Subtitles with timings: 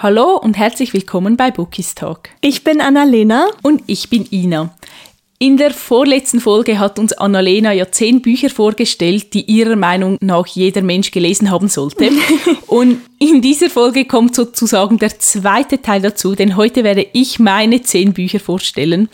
[0.00, 2.28] Hallo und herzlich willkommen bei Bookies Talk.
[2.40, 3.48] Ich bin Annalena.
[3.64, 4.72] Und ich bin Ina.
[5.40, 10.46] In der vorletzten Folge hat uns Annalena ja zehn Bücher vorgestellt, die ihrer Meinung nach
[10.46, 12.10] jeder Mensch gelesen haben sollte.
[12.68, 17.82] und in dieser Folge kommt sozusagen der zweite Teil dazu, denn heute werde ich meine
[17.82, 19.08] zehn Bücher vorstellen.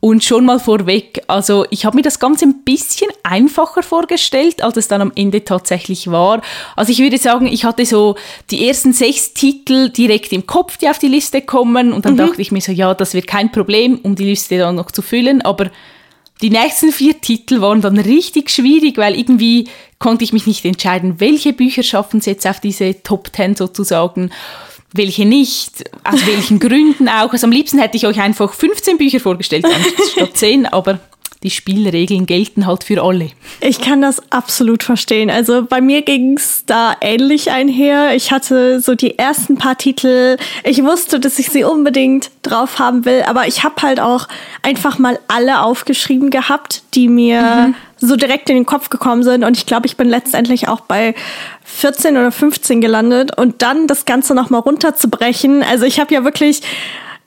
[0.00, 4.78] Und schon mal vorweg, also ich habe mir das Ganze ein bisschen einfacher vorgestellt, als
[4.78, 6.40] es dann am Ende tatsächlich war.
[6.74, 8.16] Also ich würde sagen, ich hatte so
[8.50, 11.92] die ersten sechs Titel direkt im Kopf, die auf die Liste kommen.
[11.92, 12.18] Und dann mhm.
[12.18, 15.02] dachte ich mir so, ja, das wird kein Problem, um die Liste dann noch zu
[15.02, 15.42] füllen.
[15.42, 15.70] Aber
[16.40, 21.20] die nächsten vier Titel waren dann richtig schwierig, weil irgendwie konnte ich mich nicht entscheiden,
[21.20, 24.30] welche Bücher schaffen es jetzt auf diese Top Ten sozusagen
[24.92, 27.32] welche nicht, aus welchen Gründen auch.
[27.32, 29.66] Also am liebsten hätte ich euch einfach 15 Bücher vorgestellt
[30.12, 30.98] statt 10, aber
[31.42, 33.30] die Spielregeln gelten halt für alle.
[33.60, 35.30] Ich kann das absolut verstehen.
[35.30, 38.14] Also bei mir ging es da ähnlich einher.
[38.14, 40.36] Ich hatte so die ersten paar Titel.
[40.64, 44.28] Ich wusste, dass ich sie unbedingt drauf haben will, aber ich habe halt auch
[44.62, 47.74] einfach mal alle aufgeschrieben gehabt, die mir mhm.
[47.96, 49.42] so direkt in den Kopf gekommen sind.
[49.42, 51.14] Und ich glaube, ich bin letztendlich auch bei
[51.64, 55.62] 14 oder 15 gelandet und dann das Ganze nochmal runterzubrechen.
[55.62, 56.60] Also ich habe ja wirklich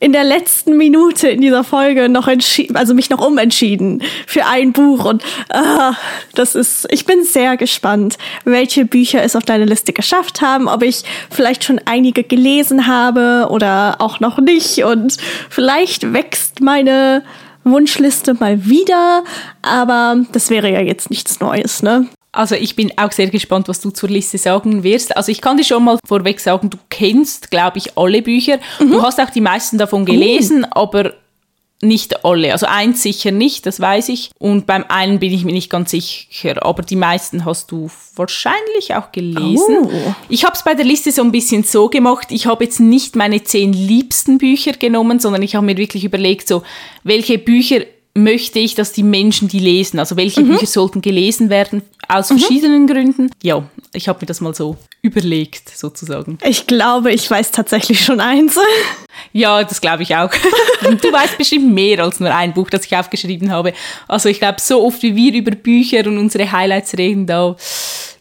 [0.03, 4.73] in der letzten Minute in dieser Folge noch entschieden, also mich noch umentschieden für ein
[4.73, 5.93] Buch und uh,
[6.35, 10.83] das ist, ich bin sehr gespannt, welche Bücher es auf deine Liste geschafft haben, ob
[10.83, 15.15] ich vielleicht schon einige gelesen habe oder auch noch nicht und
[15.49, 17.23] vielleicht wächst meine
[17.63, 19.23] Wunschliste mal wieder,
[19.61, 22.09] aber das wäre ja jetzt nichts Neues, ne?
[22.33, 25.15] Also ich bin auch sehr gespannt, was du zur Liste sagen wirst.
[25.15, 28.57] Also ich kann dir schon mal vorweg sagen, du kennst, glaube ich, alle Bücher.
[28.79, 28.89] Mhm.
[28.89, 30.79] Du hast auch die meisten davon gelesen, uh.
[30.79, 31.13] aber
[31.83, 32.51] nicht alle.
[32.51, 34.31] Also eins sicher nicht, das weiß ich.
[34.39, 38.95] Und beim einen bin ich mir nicht ganz sicher, aber die meisten hast du wahrscheinlich
[38.95, 39.77] auch gelesen.
[39.83, 40.15] Oh.
[40.29, 42.27] Ich habe es bei der Liste so ein bisschen so gemacht.
[42.31, 46.47] Ich habe jetzt nicht meine zehn liebsten Bücher genommen, sondern ich habe mir wirklich überlegt,
[46.47, 46.63] so
[47.03, 47.81] welche Bücher
[48.15, 49.99] möchte ich, dass die Menschen die lesen.
[49.99, 50.49] Also welche mhm.
[50.49, 52.39] Bücher sollten gelesen werden, aus mhm.
[52.39, 53.31] verschiedenen Gründen.
[53.41, 53.63] Ja,
[53.93, 56.37] ich habe mir das mal so überlegt, sozusagen.
[56.43, 58.57] Ich glaube, ich weiß tatsächlich schon eins.
[59.31, 60.29] Ja, das glaube ich auch.
[60.83, 63.73] du weißt bestimmt mehr als nur ein Buch, das ich aufgeschrieben habe.
[64.07, 67.55] Also ich glaube, so oft wie wir über Bücher und unsere Highlights reden, da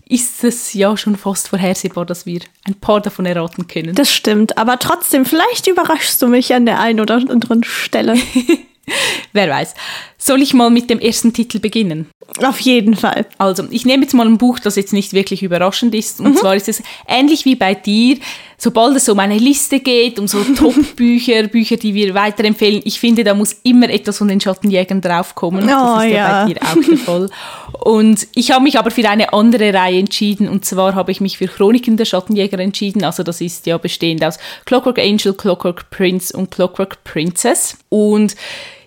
[0.08, 3.94] ist es ja schon fast vorhersehbar, dass wir ein paar davon erraten können.
[3.94, 8.16] Das stimmt, aber trotzdem, vielleicht überraschst du mich an der einen oder anderen Stelle.
[9.32, 9.74] Wer weiß.
[10.18, 12.08] Soll ich mal mit dem ersten Titel beginnen?
[12.42, 13.26] Auf jeden Fall.
[13.38, 16.20] Also, ich nehme jetzt mal ein Buch, das jetzt nicht wirklich überraschend ist.
[16.20, 16.36] Und mhm.
[16.36, 18.18] zwar ist es ähnlich wie bei dir,
[18.56, 23.24] sobald es um eine Liste geht, um so Top-Bücher, Bücher, die wir weiterempfehlen, ich finde,
[23.24, 25.64] da muss immer etwas von den Schattenjägern draufkommen.
[25.64, 27.30] Oh, das ist ja, ja bei dir auch der Fall.
[27.82, 30.48] Und ich habe mich aber für eine andere Reihe entschieden.
[30.48, 33.02] Und zwar habe ich mich für Chroniken der Schattenjäger entschieden.
[33.02, 37.76] Also, das ist ja bestehend aus Clockwork Angel, Clockwork Prince und Clockwork Princess.
[37.88, 38.36] Und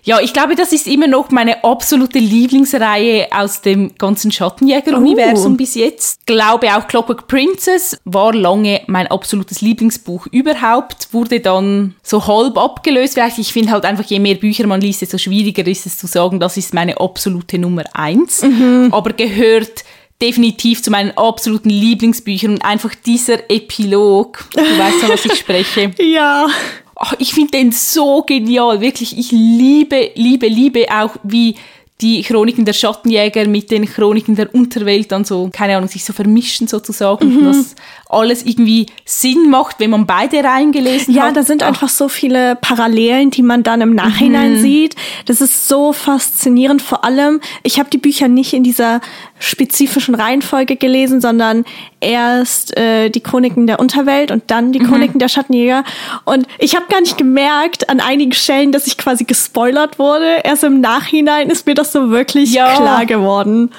[0.06, 5.56] ja, ich glaube, das ist immer noch meine absolute Lieblingsreihe aus dem ganzen Schattenjäger-Universum oh.
[5.56, 6.24] bis jetzt.
[6.26, 13.18] Glaube auch Clockwork Princess war lange mein absolutes Lieblingsbuch überhaupt, wurde dann so halb abgelöst.
[13.36, 16.38] Ich finde halt einfach, je mehr Bücher man liest, desto schwieriger ist es zu sagen,
[16.38, 18.42] das ist meine absolute Nummer eins.
[18.42, 18.90] Mhm.
[18.92, 19.82] Aber gehört
[20.22, 25.90] definitiv zu meinen absoluten Lieblingsbüchern und einfach dieser Epilog, du weißt ja, was ich spreche.
[25.98, 26.46] ja.
[26.98, 29.18] Oh, ich finde den so genial, wirklich.
[29.18, 31.56] Ich liebe, liebe, liebe auch, wie
[32.00, 36.12] die Chroniken der Schattenjäger mit den Chroniken der Unterwelt dann so, keine Ahnung, sich so
[36.12, 37.28] vermischen sozusagen.
[37.28, 37.38] Mhm.
[37.38, 37.74] Und das
[38.16, 41.28] alles irgendwie Sinn macht, wenn man beide reingelesen ja, hat.
[41.28, 41.68] Ja, da sind Ach.
[41.68, 44.60] einfach so viele Parallelen, die man dann im Nachhinein mhm.
[44.60, 44.96] sieht.
[45.26, 46.82] Das ist so faszinierend.
[46.82, 49.00] Vor allem, ich habe die Bücher nicht in dieser
[49.38, 51.64] spezifischen Reihenfolge gelesen, sondern
[52.00, 54.88] erst äh, die Chroniken der Unterwelt und dann die mhm.
[54.88, 55.84] Chroniken der Schattenjäger.
[56.24, 60.40] Und ich habe gar nicht gemerkt an einigen Stellen, dass ich quasi gespoilert wurde.
[60.44, 62.76] Erst im Nachhinein ist mir das so wirklich ja.
[62.76, 63.70] klar geworden.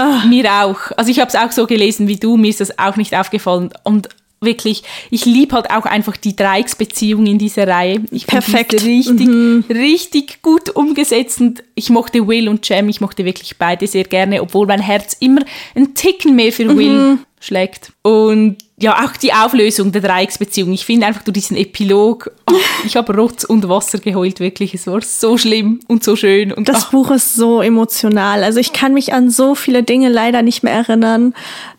[0.00, 0.24] Ah.
[0.26, 0.78] Mir auch.
[0.96, 3.70] Also ich habe es auch so gelesen wie du, mir ist das auch nicht aufgefallen.
[3.84, 4.08] Und
[4.40, 8.02] wirklich, ich liebe halt auch einfach die Dreiecksbeziehung in dieser Reihe.
[8.10, 8.72] Ich Perfekt.
[8.72, 9.64] Richtig, mhm.
[9.68, 14.42] richtig gut umgesetzt und ich mochte Will und Jem, ich mochte wirklich beide sehr gerne,
[14.42, 15.42] obwohl mein Herz immer
[15.74, 17.18] ein Ticken mehr für Will mhm.
[17.38, 17.92] schlägt.
[18.02, 20.72] Und ja, auch die Auflösung der Dreiecksbeziehung.
[20.72, 22.54] Ich finde einfach durch diesen Epilog, oh,
[22.84, 24.74] ich habe Rotz und Wasser geheult, wirklich.
[24.74, 26.50] Es war so schlimm und so schön.
[26.50, 26.90] Und, das ach.
[26.90, 28.42] Buch ist so emotional.
[28.42, 31.34] Also ich kann mich an so viele Dinge leider nicht mehr erinnern.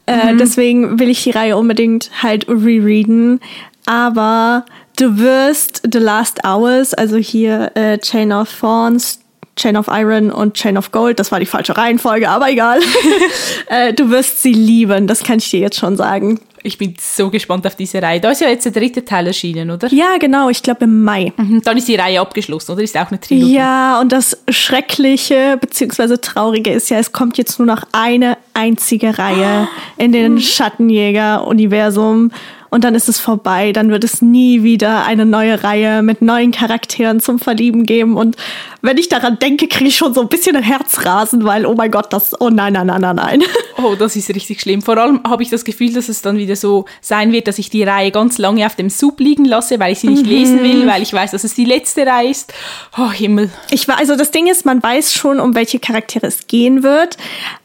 [0.05, 0.37] Äh, mhm.
[0.37, 3.39] Deswegen will ich die Reihe unbedingt halt rereaden.
[3.87, 4.65] Aber
[4.97, 9.19] du wirst The Last Hours, also hier äh, Chain of Thorns,
[9.55, 11.19] Chain of Iron und Chain of Gold.
[11.19, 12.79] Das war die falsche Reihenfolge, aber egal.
[13.69, 16.39] äh, du wirst sie lieben, das kann ich dir jetzt schon sagen.
[16.63, 18.19] Ich bin so gespannt auf diese Reihe.
[18.19, 19.87] Da ist ja jetzt der dritte Teil erschienen, oder?
[19.89, 21.33] Ja, genau, ich glaube im Mai.
[21.37, 22.83] Mhm, dann ist die Reihe abgeschlossen, oder?
[22.83, 23.55] Ist auch eine Trilogie.
[23.55, 26.17] Ja, und das Schreckliche bzw.
[26.17, 29.67] Traurige ist ja, es kommt jetzt nur noch eine einzige Reihe
[29.97, 32.31] in den Schattenjäger-Universum
[32.71, 33.73] und dann ist es vorbei.
[33.73, 38.15] Dann wird es nie wieder eine neue Reihe mit neuen Charakteren zum Verlieben geben.
[38.15, 38.37] Und
[38.81, 41.91] wenn ich daran denke, kriege ich schon so ein bisschen ein Herzrasen, weil, oh mein
[41.91, 43.43] Gott, das, oh nein, nein, nein, nein, nein.
[43.83, 44.83] Oh, das ist richtig schlimm.
[44.83, 47.71] Vor allem habe ich das Gefühl, dass es dann wieder so sein wird, dass ich
[47.71, 50.29] die Reihe ganz lange auf dem Sub liegen lasse, weil ich sie nicht mhm.
[50.29, 52.53] lesen will, weil ich weiß, dass es die letzte Reihe ist.
[52.97, 53.49] Oh, Himmel.
[53.71, 57.17] Ich war, also das Ding ist, man weiß schon, um welche Charaktere es gehen wird,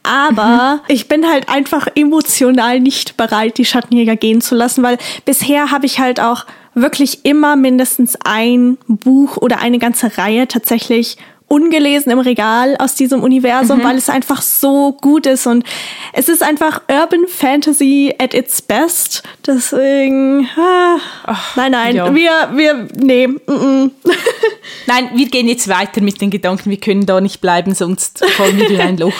[0.02, 0.80] aber mhm.
[0.88, 4.96] ich bin halt einfach emotional nicht bereit, die Schattenjäger gehen zu lassen, weil
[5.26, 6.46] bisher habe ich halt auch
[6.76, 11.16] wirklich immer mindestens ein Buch oder eine ganze Reihe tatsächlich
[11.48, 13.84] ungelesen im Regal aus diesem Universum, mhm.
[13.84, 15.64] weil es einfach so gut ist und
[16.12, 19.22] es ist einfach Urban Fantasy at its best.
[19.46, 22.14] Deswegen, ah, Ach, nein, nein, ja.
[22.14, 23.28] wir, wir, nee.
[23.28, 23.90] Mm -mm.
[24.86, 28.58] nein, wir gehen jetzt weiter mit den Gedanken, wir können da nicht bleiben, sonst fallen
[28.58, 29.14] wir in ein Loch.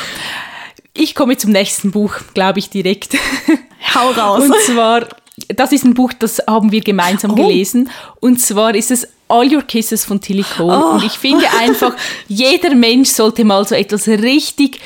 [0.95, 3.17] Ich komme zum nächsten Buch, glaube ich, direkt.
[3.95, 4.45] Hau raus.
[4.45, 5.07] Und zwar
[5.49, 7.35] das ist ein Buch, das haben wir gemeinsam oh.
[7.35, 7.91] gelesen.
[8.21, 10.77] Und zwar ist es All Your Kisses von Tilly Cole.
[10.77, 10.95] Oh.
[10.95, 11.95] Und ich finde einfach,
[12.29, 14.81] jeder Mensch sollte mal so etwas richtig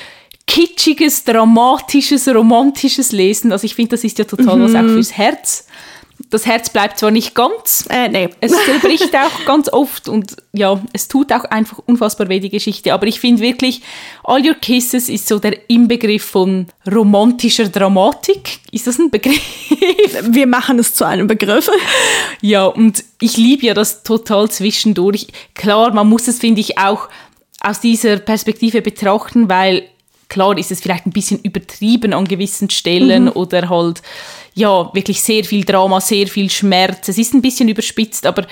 [0.46, 3.52] kitschiges, dramatisches, romantisches lesen.
[3.52, 4.64] Also ich finde, das ist ja total mhm.
[4.64, 5.66] was auch fürs Herz
[6.30, 8.28] das Herz bleibt zwar nicht ganz, äh, nee.
[8.40, 12.94] es zerbricht auch ganz oft und ja, es tut auch einfach unfassbar weh, die Geschichte.
[12.94, 13.82] Aber ich finde wirklich,
[14.24, 18.60] All Your Kisses ist so der Inbegriff von romantischer Dramatik.
[18.70, 19.40] Ist das ein Begriff?
[20.22, 21.68] Wir machen es zu einem Begriff.
[22.40, 25.26] Ja, und ich liebe ja das total zwischendurch.
[25.54, 27.08] Klar, man muss es, finde ich, auch
[27.60, 29.84] aus dieser Perspektive betrachten, weil
[30.28, 33.32] klar ist es vielleicht ein bisschen übertrieben an gewissen Stellen mhm.
[33.32, 34.00] oder halt
[34.60, 37.08] ja, wirklich sehr viel Drama, sehr viel Schmerz.
[37.08, 38.46] Es ist ein bisschen überspitzt, aber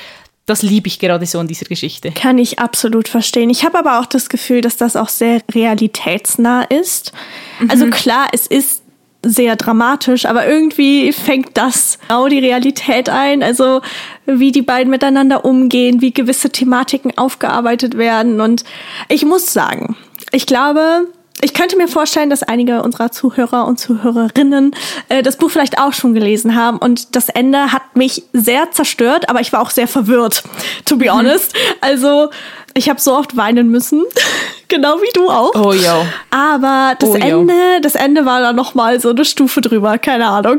[0.47, 2.11] das liebe ich gerade so an dieser Geschichte.
[2.13, 3.51] Kann ich absolut verstehen.
[3.51, 7.13] Ich habe aber auch das Gefühl, dass das auch sehr realitätsnah ist.
[7.61, 7.71] Mhm.
[7.71, 8.83] Also klar, es ist
[9.23, 13.43] sehr dramatisch, aber irgendwie fängt das auch die Realität ein.
[13.43, 13.83] Also
[14.25, 18.41] wie die beiden miteinander umgehen, wie gewisse Thematiken aufgearbeitet werden.
[18.41, 18.65] Und
[19.11, 19.97] ich muss sagen,
[20.33, 21.09] ich glaube,
[21.41, 24.75] ich könnte mir vorstellen, dass einige unserer Zuhörer und Zuhörerinnen
[25.09, 29.29] äh, das Buch vielleicht auch schon gelesen haben und das Ende hat mich sehr zerstört,
[29.29, 30.43] aber ich war auch sehr verwirrt,
[30.85, 31.19] to be mhm.
[31.19, 31.55] honest.
[31.81, 32.31] Also
[32.75, 34.05] ich habe so oft weinen müssen,
[34.69, 35.55] genau wie du auch.
[35.55, 36.07] Oh ja.
[36.31, 37.81] Aber das oh, Ende, ja.
[37.81, 40.59] das Ende war dann noch mal so eine Stufe drüber, keine Ahnung.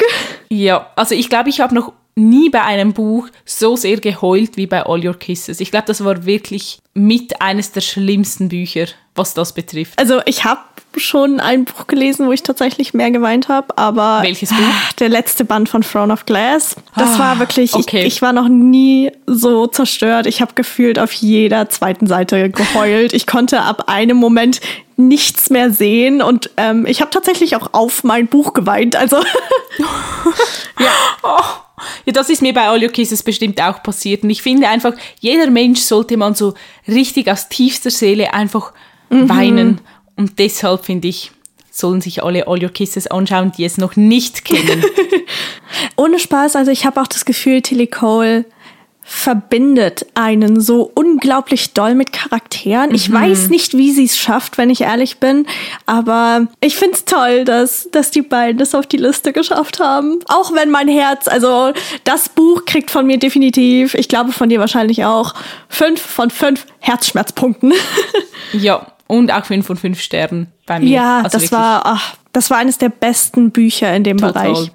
[0.49, 4.67] Ja, also ich glaube, ich habe noch nie bei einem Buch so sehr geheult wie
[4.67, 5.59] bei All Your Kisses.
[5.59, 9.97] Ich glaube, das war wirklich mit eines der schlimmsten Bücher, was das betrifft.
[9.97, 10.61] Also ich habe
[10.97, 14.93] schon ein Buch gelesen, wo ich tatsächlich mehr geweint habe, aber welches Buch?
[14.99, 16.75] Der letzte Band von Throne of Glass.
[16.95, 17.99] Das ah, war wirklich, okay.
[17.99, 20.25] ich, ich, war noch nie so zerstört.
[20.25, 23.13] Ich habe gefühlt auf jeder zweiten Seite geheult.
[23.13, 24.61] Ich konnte ab einem Moment
[24.97, 28.95] nichts mehr sehen und ähm, ich habe tatsächlich auch auf mein Buch geweint.
[28.95, 29.17] Also
[30.79, 30.91] ja.
[31.23, 31.39] Oh.
[32.05, 34.23] Ja, das ist mir bei All Your Kisses bestimmt auch passiert.
[34.23, 36.53] Und ich finde einfach, jeder Mensch sollte man so
[36.87, 38.73] richtig aus tiefster Seele einfach
[39.09, 39.29] mhm.
[39.29, 39.81] weinen.
[40.19, 41.31] Und deshalb finde ich,
[41.71, 44.83] sollen sich alle All Your Kisses anschauen, die es noch nicht kennen.
[45.95, 48.43] Ohne Spaß, also ich habe auch das Gefühl, Tilly Cole
[49.01, 52.93] verbindet einen so unglaublich doll mit Charakteren.
[52.93, 53.13] Ich mhm.
[53.13, 55.47] weiß nicht, wie sie es schafft, wenn ich ehrlich bin,
[55.85, 60.19] aber ich finde es toll, dass, dass die beiden das auf die Liste geschafft haben.
[60.27, 61.71] Auch wenn mein Herz, also
[62.03, 65.33] das Buch kriegt von mir definitiv, ich glaube von dir wahrscheinlich auch,
[65.69, 67.71] fünf von fünf Herzschmerzpunkten.
[68.51, 70.89] ja, und auch fünf von fünf Sternen bei mir.
[70.89, 74.53] Ja, also das war, ach, das war eines der besten Bücher in dem Total.
[74.53, 74.71] Bereich.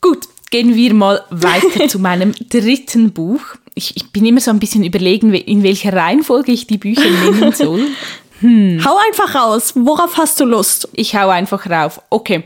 [0.00, 3.40] Gut, gehen wir mal weiter zu meinem dritten Buch.
[3.76, 7.52] Ich, ich, bin immer so ein bisschen überlegen, in welcher Reihenfolge ich die Bücher nennen
[7.52, 7.86] soll.
[8.40, 8.82] Hm.
[8.84, 9.72] Hau einfach raus.
[9.76, 10.88] Worauf hast du Lust?
[10.92, 12.00] Ich hau einfach rauf.
[12.10, 12.44] Okay.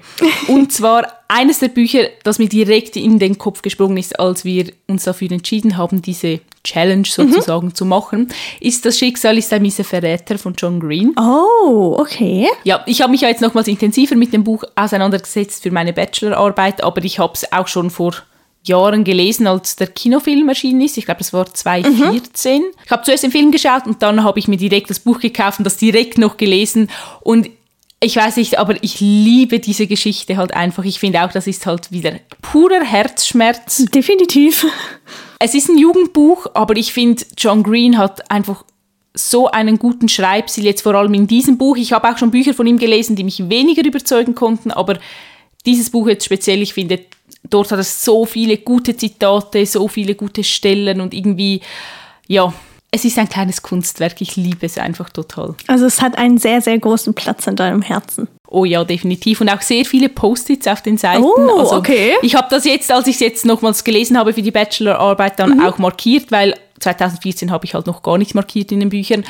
[0.48, 4.72] Und zwar eines der Bücher, das mir direkt in den Kopf gesprungen ist, als wir
[4.86, 7.74] uns dafür entschieden haben, diese Challenge sozusagen mhm.
[7.74, 8.28] zu machen,
[8.60, 11.14] ist Das Schicksal ist ein mieser Verräter von John Green.
[11.18, 12.48] Oh, okay.
[12.64, 16.82] Ja, ich habe mich ja jetzt nochmals intensiver mit dem Buch auseinandergesetzt für meine Bachelorarbeit,
[16.82, 18.14] aber ich habe es auch schon vor
[18.64, 20.96] Jahren gelesen, als der Kinofilm erschienen ist.
[20.96, 22.60] Ich glaube, das war 2014.
[22.60, 22.64] Mhm.
[22.84, 25.58] Ich habe zuerst den Film geschaut und dann habe ich mir direkt das Buch gekauft
[25.58, 26.90] und das direkt noch gelesen.
[27.20, 27.50] Und
[28.00, 30.84] ich weiß nicht, aber ich liebe diese Geschichte halt einfach.
[30.84, 33.84] Ich finde auch, das ist halt wieder purer Herzschmerz.
[33.86, 34.66] Definitiv.
[35.38, 38.64] Es ist ein Jugendbuch, aber ich finde, John Green hat einfach
[39.14, 41.76] so einen guten Schreibstil, jetzt vor allem in diesem Buch.
[41.76, 44.98] Ich habe auch schon Bücher von ihm gelesen, die mich weniger überzeugen konnten, aber
[45.66, 47.00] dieses Buch jetzt speziell, ich finde,
[47.50, 51.60] dort hat es so viele gute Zitate, so viele gute Stellen und irgendwie,
[52.26, 52.52] ja,
[52.90, 54.20] es ist ein kleines Kunstwerk.
[54.20, 55.54] Ich liebe es einfach total.
[55.66, 58.28] Also es hat einen sehr, sehr großen Platz in deinem Herzen.
[58.48, 59.40] Oh ja, definitiv.
[59.40, 61.24] Und auch sehr viele Post-its auf den Seiten.
[61.24, 62.14] Oh, also okay.
[62.22, 65.56] Ich habe das jetzt, als ich es jetzt nochmals gelesen habe für die Bachelorarbeit, dann
[65.56, 65.66] mhm.
[65.66, 69.24] auch markiert, weil 2014 habe ich halt noch gar nichts markiert in den Büchern.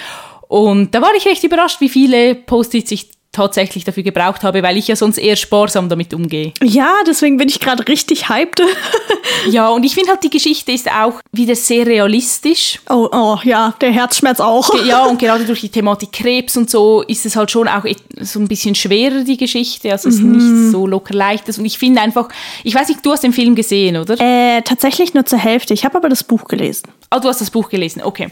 [0.49, 4.79] Und da war ich recht überrascht, wie viele Post-its ich tatsächlich dafür gebraucht habe, weil
[4.79, 6.53] ich ja sonst eher sparsam damit umgehe.
[6.63, 8.63] Ja, deswegen bin ich gerade richtig hyped.
[9.51, 12.81] ja, und ich finde halt, die Geschichte ist auch wieder sehr realistisch.
[12.89, 14.73] Oh, oh, ja, der Herzschmerz auch.
[14.85, 17.85] ja, und gerade durch die Thematik Krebs und so ist es halt schon auch
[18.21, 19.91] so ein bisschen schwerer, die Geschichte.
[19.91, 20.63] Also es ist mhm.
[20.63, 21.59] nicht so locker leichtes.
[21.59, 22.29] Und ich finde einfach,
[22.63, 24.19] ich weiß nicht, du hast den Film gesehen, oder?
[24.21, 25.75] Äh, tatsächlich nur zur Hälfte.
[25.75, 26.89] Ich habe aber das Buch gelesen.
[27.11, 28.29] Ah, du hast das Buch gelesen, okay.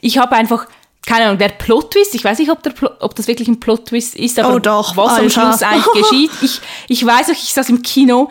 [0.00, 0.66] Ich habe einfach
[1.06, 4.38] keine Ahnung, der Plot-Twist, ich weiß nicht, ob, der, ob das wirklich ein Plot-Twist ist,
[4.38, 5.22] aber oh doch, was Alter.
[5.22, 6.30] am Schluss eigentlich geschieht.
[6.42, 8.30] Ich, ich weiß auch, ich saß im Kino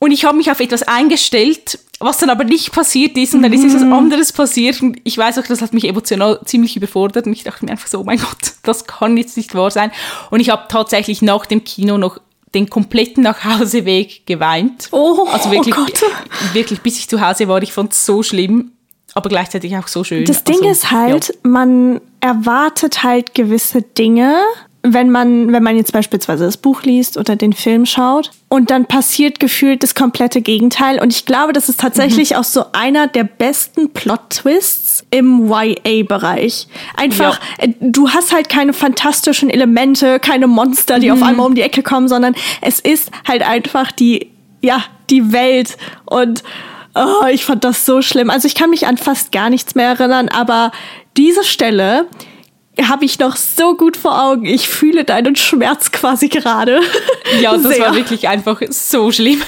[0.00, 3.52] und ich habe mich auf etwas eingestellt, was dann aber nicht passiert ist und dann
[3.52, 3.92] ist etwas mhm.
[3.92, 7.64] anderes passiert und ich weiß auch, das hat mich emotional ziemlich überfordert und ich dachte
[7.64, 9.90] mir einfach so, oh mein Gott, das kann jetzt nicht wahr sein.
[10.30, 12.18] Und ich habe tatsächlich nach dem Kino noch
[12.54, 14.88] den kompletten Nachhauseweg geweint.
[14.92, 16.02] Oh, also wirklich, oh Gott.
[16.52, 18.72] wirklich, bis ich zu Hause war, ich fand es so schlimm
[19.14, 20.24] aber gleichzeitig auch so schön.
[20.24, 21.34] Das Ding also, ist halt, ja.
[21.42, 24.34] man erwartet halt gewisse Dinge,
[24.86, 28.84] wenn man, wenn man jetzt beispielsweise das Buch liest oder den Film schaut und dann
[28.84, 31.00] passiert gefühlt das komplette Gegenteil.
[31.00, 32.36] Und ich glaube, das ist tatsächlich mhm.
[32.36, 36.68] auch so einer der besten Plot-Twists im YA-Bereich.
[36.96, 37.64] Einfach, ja.
[37.64, 41.14] Äh, du hast halt keine fantastischen Elemente, keine Monster, die mhm.
[41.14, 45.78] auf einmal um die Ecke kommen, sondern es ist halt einfach die, ja, die Welt
[46.04, 46.44] und
[46.94, 48.30] Oh, ich fand das so schlimm.
[48.30, 50.70] Also ich kann mich an fast gar nichts mehr erinnern, aber
[51.16, 52.06] diese Stelle
[52.82, 54.46] habe ich noch so gut vor Augen.
[54.46, 56.80] Ich fühle deinen Schmerz quasi gerade.
[57.40, 57.86] Ja, das Sehr.
[57.86, 59.40] war wirklich einfach so schlimm.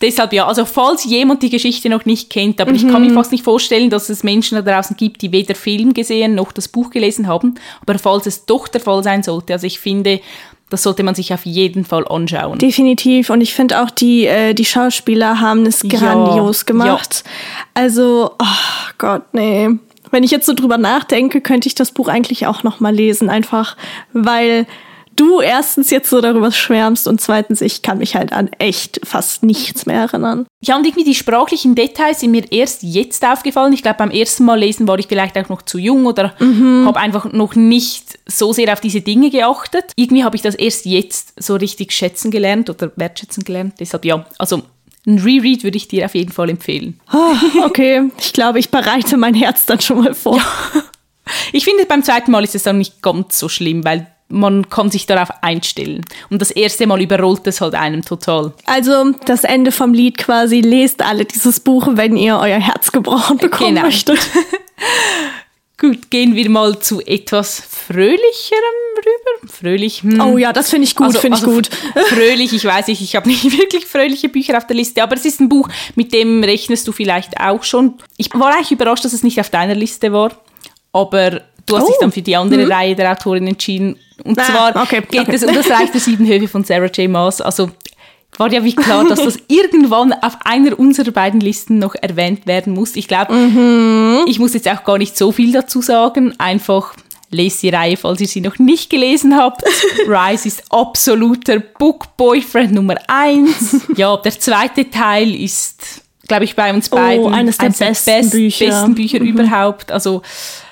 [0.00, 2.76] Deshalb ja, also falls jemand die Geschichte noch nicht kennt, aber mhm.
[2.76, 3.14] ich kann mir mhm.
[3.14, 6.68] fast nicht vorstellen, dass es Menschen da draußen gibt, die weder Film gesehen noch das
[6.68, 10.20] Buch gelesen haben, aber falls es doch der Fall sein sollte, also ich finde,
[10.72, 12.58] das sollte man sich auf jeden Fall anschauen.
[12.58, 13.28] Definitiv.
[13.28, 17.24] Und ich finde auch, die, äh, die Schauspieler haben es grandios ja, gemacht.
[17.24, 17.82] Ja.
[17.82, 19.68] Also, oh Gott, nee.
[20.10, 23.28] Wenn ich jetzt so drüber nachdenke, könnte ich das Buch eigentlich auch noch mal lesen.
[23.28, 23.76] Einfach,
[24.14, 24.66] weil
[25.16, 29.42] du erstens jetzt so darüber schwärmst und zweitens, ich kann mich halt an echt fast
[29.42, 30.46] nichts mehr erinnern.
[30.62, 33.72] Ja, und irgendwie die sprachlichen Details sind mir erst jetzt aufgefallen.
[33.72, 36.84] Ich glaube, beim ersten Mal lesen war ich vielleicht auch noch zu jung oder mhm.
[36.86, 39.92] habe einfach noch nicht so sehr auf diese Dinge geachtet.
[39.96, 43.74] Irgendwie habe ich das erst jetzt so richtig schätzen gelernt oder wertschätzen gelernt.
[43.80, 44.62] Deshalb ja, also
[45.06, 47.00] ein Reread würde ich dir auf jeden Fall empfehlen.
[47.12, 50.38] Oh, okay, ich glaube, ich bereite mein Herz dann schon mal vor.
[50.38, 50.82] Ja.
[51.52, 54.90] Ich finde, beim zweiten Mal ist es dann nicht ganz so schlimm, weil man kann
[54.90, 56.04] sich darauf einstellen.
[56.30, 58.52] Und das erste Mal überrollt es halt einem total.
[58.66, 63.38] Also das Ende vom Lied quasi, lest alle dieses Buch, wenn ihr euer Herz gebrochen
[63.38, 63.86] bekommen genau.
[63.86, 64.18] möchtet.
[65.82, 68.18] Gut, gehen wir mal zu etwas Fröhlicherem
[68.98, 69.52] rüber.
[69.52, 70.04] Fröhlich.
[70.04, 70.20] Hm.
[70.20, 71.70] Oh ja, das finde ich gut, also, finde ich also gut.
[72.06, 75.24] Fröhlich, ich weiß nicht, ich habe nicht wirklich fröhliche Bücher auf der Liste, aber es
[75.24, 77.94] ist ein Buch, mit dem rechnest du vielleicht auch schon.
[78.16, 80.30] Ich war eigentlich überrascht, dass es nicht auf deiner Liste war,
[80.92, 81.86] aber du hast oh.
[81.88, 82.72] dich dann für die andere mhm.
[82.72, 85.34] Reihe der Autorin entschieden und ah, zwar okay, geht okay.
[85.34, 87.10] es um das Reich der sieben Höfe von Sarah J.
[87.10, 87.40] Maas.
[87.40, 87.70] Also
[88.38, 92.72] war ja wie klar, dass das irgendwann auf einer unserer beiden Listen noch erwähnt werden
[92.72, 92.96] muss.
[92.96, 94.24] Ich glaube, mhm.
[94.26, 96.34] ich muss jetzt auch gar nicht so viel dazu sagen.
[96.38, 96.94] Einfach
[97.30, 99.62] lest die Reihe, falls ihr sie noch nicht gelesen habt.
[100.06, 103.76] Rise ist absoluter Book Boyfriend Nummer eins.
[103.96, 108.04] Ja, der zweite Teil ist, glaube ich, bei uns oh, beiden oh, eines der besten,
[108.04, 109.26] best, Bücher, besten Bücher mhm.
[109.26, 109.92] überhaupt.
[109.92, 110.22] Also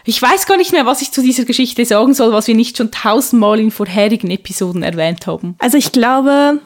[0.05, 2.77] ich weiß gar nicht mehr, was ich zu dieser Geschichte sagen soll, was wir nicht
[2.77, 5.55] schon tausendmal in vorherigen Episoden erwähnt haben.
[5.59, 6.61] Also ich glaube,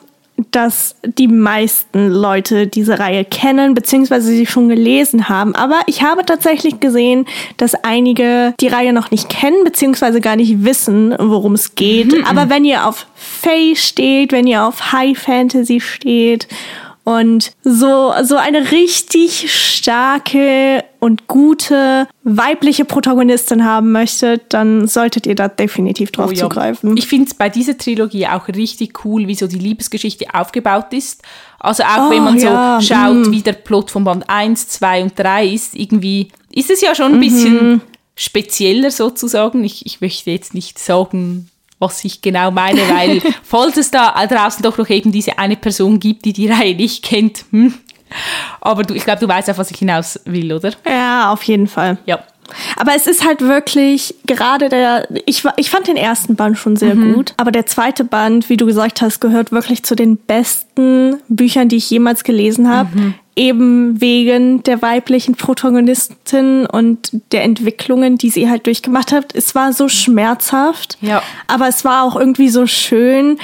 [0.51, 5.55] dass die meisten Leute diese Reihe kennen, beziehungsweise sie schon gelesen haben.
[5.55, 7.27] Aber ich habe tatsächlich gesehen,
[7.57, 12.13] dass einige die Reihe noch nicht kennen, beziehungsweise gar nicht wissen, worum es geht.
[12.13, 12.25] Mhm.
[12.29, 16.49] Aber wenn ihr auf Fae steht, wenn ihr auf High Fantasy steht
[17.05, 25.35] und so, so eine richtig starke und gute weibliche Protagonistin haben möchtet, dann solltet ihr
[25.35, 26.41] da definitiv drauf oh ja.
[26.41, 26.97] zugreifen.
[26.97, 31.23] Ich finde es bei dieser Trilogie auch richtig cool, wie so die Liebesgeschichte aufgebaut ist.
[31.61, 32.81] Also auch oh, wenn man ja.
[32.81, 33.31] so schaut, mm.
[33.31, 37.13] wie der Plot von Band 1, 2 und 3 ist, irgendwie ist es ja schon
[37.13, 37.21] ein mhm.
[37.21, 37.81] bisschen
[38.17, 39.63] spezieller sozusagen.
[39.63, 41.51] Ich, ich möchte jetzt nicht sagen,
[41.85, 45.99] was ich genau meine, weil falls es da draußen doch noch eben diese eine Person
[46.01, 47.75] gibt, die die Reihe nicht kennt, hm.
[48.61, 50.73] aber du, ich glaube, du weißt auch, was ich hinaus will, oder?
[50.87, 51.99] Ja, auf jeden Fall.
[52.07, 52.21] Ja.
[52.77, 56.95] Aber es ist halt wirklich gerade der, ich, ich fand den ersten Band schon sehr
[56.95, 57.15] mhm.
[57.15, 61.69] gut, aber der zweite Band, wie du gesagt hast, gehört wirklich zu den besten Büchern,
[61.69, 62.91] die ich jemals gelesen habe.
[62.95, 63.15] Mhm.
[63.37, 69.35] Eben wegen der weiblichen Protagonistin und der Entwicklungen, die sie halt durchgemacht hat.
[69.35, 71.21] Es war so schmerzhaft, ja.
[71.49, 73.39] aber es war auch irgendwie so schön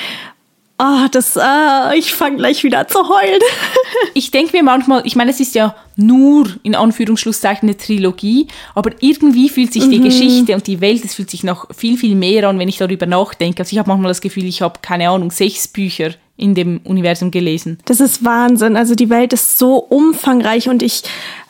[0.83, 3.43] Ah, oh, das, ah, ich fange gleich wieder zu heulen.
[4.15, 8.93] ich denke mir manchmal, ich meine, es ist ja nur in Anführungsschlusszeichen eine Trilogie, aber
[9.01, 10.05] irgendwie fühlt sich die mhm.
[10.05, 13.05] Geschichte und die Welt, es fühlt sich noch viel, viel mehr an, wenn ich darüber
[13.05, 13.61] nachdenke.
[13.61, 17.31] Also ich habe manchmal das Gefühl, ich habe, keine Ahnung, sechs Bücher in dem Universum
[17.31, 17.77] gelesen.
[17.85, 18.75] Das ist Wahnsinn.
[18.75, 21.03] Also die Welt ist so umfangreich und ich,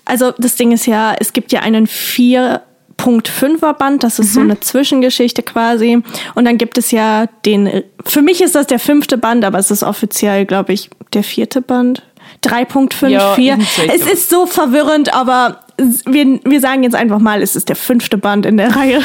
[0.07, 2.63] also das Ding ist ja, es gibt ja einen vier
[3.01, 4.35] Punkt 5er Band, das ist mhm.
[4.35, 6.03] so eine Zwischengeschichte quasi.
[6.35, 9.71] Und dann gibt es ja den, für mich ist das der fünfte Band, aber es
[9.71, 12.03] ist offiziell, glaube ich, der vierte Band.
[12.45, 13.09] 3.54.
[13.41, 13.57] Ja,
[13.93, 15.61] es ist so verwirrend, aber
[16.05, 19.01] wir, wir sagen jetzt einfach mal, es ist der fünfte Band in der Reihe.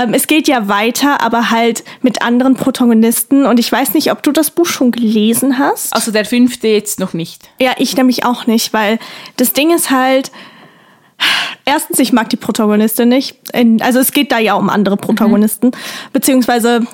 [0.00, 3.46] ähm, es geht ja weiter, aber halt mit anderen Protagonisten.
[3.46, 5.92] Und ich weiß nicht, ob du das Buch schon gelesen hast.
[5.92, 7.42] Also der fünfte jetzt noch nicht.
[7.60, 9.00] Ja, ich nämlich auch nicht, weil
[9.36, 10.30] das Ding ist halt,
[11.64, 13.38] Erstens, ich mag die Protagonistin nicht.
[13.80, 15.72] Also es geht da ja um andere Protagonisten, mhm.
[16.12, 16.86] beziehungsweise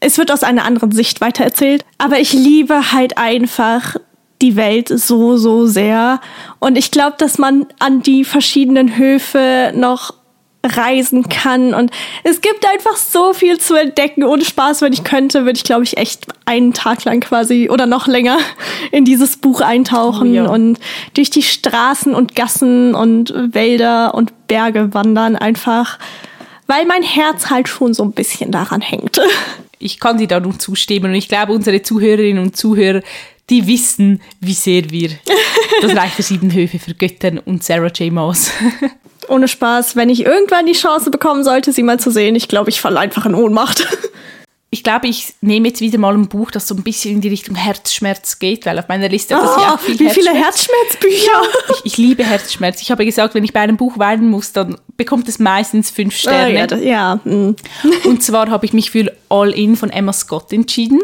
[0.00, 1.84] es wird aus einer anderen Sicht weitererzählt.
[1.98, 3.96] Aber ich liebe halt einfach
[4.40, 6.20] die Welt so, so sehr.
[6.58, 10.14] Und ich glaube, dass man an die verschiedenen Höfe noch
[10.64, 11.74] reisen kann.
[11.74, 11.90] Und
[12.22, 14.24] es gibt einfach so viel zu entdecken.
[14.24, 17.86] Ohne Spaß, wenn ich könnte, würde ich, glaube ich, echt einen Tag lang quasi oder
[17.86, 18.38] noch länger
[18.90, 20.78] in dieses Buch eintauchen oh, und
[21.14, 25.36] durch die Straßen und Gassen und Wälder und Berge wandern.
[25.36, 25.98] Einfach,
[26.66, 29.20] weil mein Herz halt schon so ein bisschen daran hängt.
[29.84, 33.02] Ich kann dir da nur zustimmen und ich glaube, unsere Zuhörerinnen und Zuhörer,
[33.50, 35.10] die wissen, wie sehr wir
[35.80, 38.12] das Reich der Sieben Höfe vergöttern und Sarah J.
[38.12, 38.52] Maas.
[39.28, 42.70] Ohne Spaß, wenn ich irgendwann die Chance bekommen sollte, sie mal zu sehen, ich glaube,
[42.70, 43.86] ich falle einfach in Ohnmacht.
[44.74, 47.28] Ich glaube, ich nehme jetzt wieder mal ein Buch, das so ein bisschen in die
[47.28, 50.30] Richtung Herzschmerz geht, weil auf meiner Liste hat das oh, ja auch viel Wie viele
[50.30, 51.26] Herzschmerzbücher?
[51.26, 51.42] Ja,
[51.74, 52.80] ich, ich, liebe Herzschmerz.
[52.80, 56.16] Ich habe gesagt, wenn ich bei einem Buch weinen muss, dann bekommt es meistens fünf
[56.16, 56.54] Sterne.
[56.54, 57.20] Oh, ja, das, ja.
[57.22, 57.54] Mm.
[58.04, 61.00] Und zwar habe ich mich für All In von Emma Scott entschieden.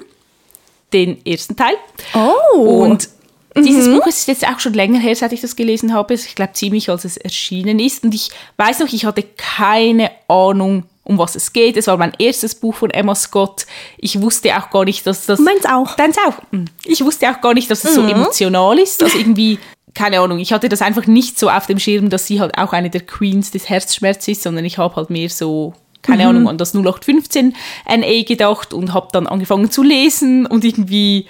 [0.95, 1.75] Den ersten Teil.
[2.15, 2.85] Oh.
[2.85, 3.11] Und
[3.57, 3.97] dieses mhm.
[3.97, 6.15] Buch ist jetzt auch schon länger her, seit ich das gelesen habe.
[6.15, 8.05] Ich glaube ziemlich, als es erschienen ist.
[8.05, 11.77] Und ich weiß noch, ich hatte keine Ahnung, um was es geht.
[11.77, 13.67] Es war mein erstes Buch von Emma Scott.
[13.97, 15.41] Ich wusste auch gar nicht, dass das.
[15.41, 15.97] Meins auch.
[15.97, 16.35] Deins auch.
[16.53, 16.67] Hm.
[16.85, 18.03] Ich wusste auch gar nicht, dass es mhm.
[18.03, 19.03] so emotional ist.
[19.03, 19.59] Also irgendwie,
[19.95, 22.73] keine Ahnung, ich hatte das einfach nicht so auf dem Schirm, dass sie halt auch
[22.73, 26.29] eine der Queens des Herzschmerzes ist, sondern ich habe halt mehr so keine mhm.
[26.29, 27.55] Ahnung, an das 0815
[27.89, 31.27] NA gedacht und habe dann angefangen zu lesen und irgendwie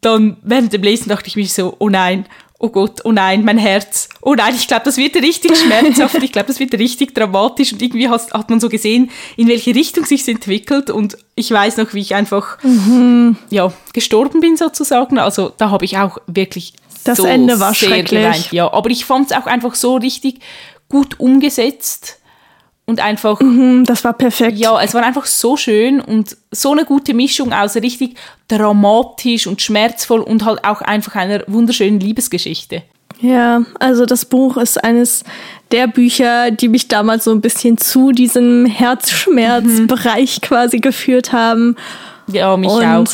[0.00, 2.26] dann während dem Lesen dachte ich mir so, oh nein,
[2.60, 6.32] oh Gott, oh nein, mein Herz, oh nein, ich glaube, das wird richtig schmerzhaft, ich
[6.32, 10.04] glaube, das wird richtig dramatisch und irgendwie hat, hat man so gesehen, in welche Richtung
[10.04, 13.36] sich entwickelt und ich weiß noch, wie ich einfach mhm.
[13.50, 17.88] ja, gestorben bin sozusagen, also da habe ich auch wirklich das so Ende war sehr
[17.88, 18.22] schrecklich.
[18.22, 20.40] geweint, ja, aber ich fand es auch einfach so richtig
[20.88, 22.17] gut umgesetzt
[22.88, 23.38] und einfach.
[23.40, 24.58] Mhm, das war perfekt.
[24.58, 28.16] Ja, es war einfach so schön und so eine gute Mischung aus richtig
[28.48, 32.82] dramatisch und schmerzvoll und halt auch einfach einer wunderschönen Liebesgeschichte.
[33.20, 35.24] Ja, also das Buch ist eines
[35.70, 40.46] der Bücher, die mich damals so ein bisschen zu diesem Herzschmerzbereich mhm.
[40.46, 41.76] quasi geführt haben.
[42.26, 43.06] Ja, mich und auch.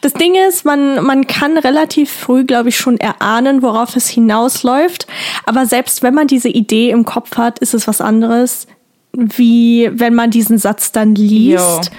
[0.00, 5.06] Das Ding ist, man, man kann relativ früh, glaube ich, schon erahnen, worauf es hinausläuft.
[5.44, 8.66] Aber selbst wenn man diese Idee im Kopf hat, ist es was anderes,
[9.12, 11.84] wie wenn man diesen Satz dann liest.
[11.84, 11.90] Ja.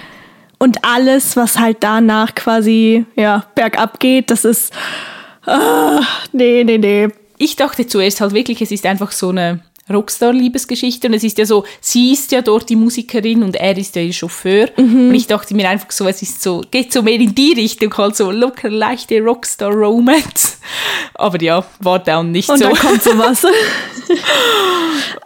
[0.58, 4.72] Und alles, was halt danach quasi ja, bergab geht, das ist.
[5.46, 6.00] Uh,
[6.32, 7.08] nee, nee, nee.
[7.38, 11.08] Ich dachte zuerst halt wirklich, es ist einfach so eine Rockstar-Liebesgeschichte.
[11.08, 14.02] Und es ist ja so, sie ist ja dort die Musikerin und er ist ja
[14.02, 14.68] ihr Chauffeur.
[14.76, 15.08] Mhm.
[15.08, 17.96] Und ich dachte mir einfach so, es ist so, geht so mehr in die Richtung,
[17.96, 20.58] halt so locker leichte Rockstar-Romance.
[21.14, 22.66] Aber ja, war dann nicht und so.
[22.66, 23.44] Und dann kommt sowas.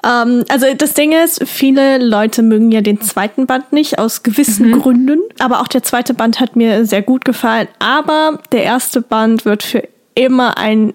[0.05, 4.71] ähm, also das Ding ist, viele Leute mögen ja den zweiten Band nicht, aus gewissen
[4.71, 4.81] mhm.
[4.81, 5.21] Gründen.
[5.39, 7.69] Aber auch der zweite Band hat mir sehr gut gefallen.
[7.79, 10.95] Aber der erste Band wird für immer ein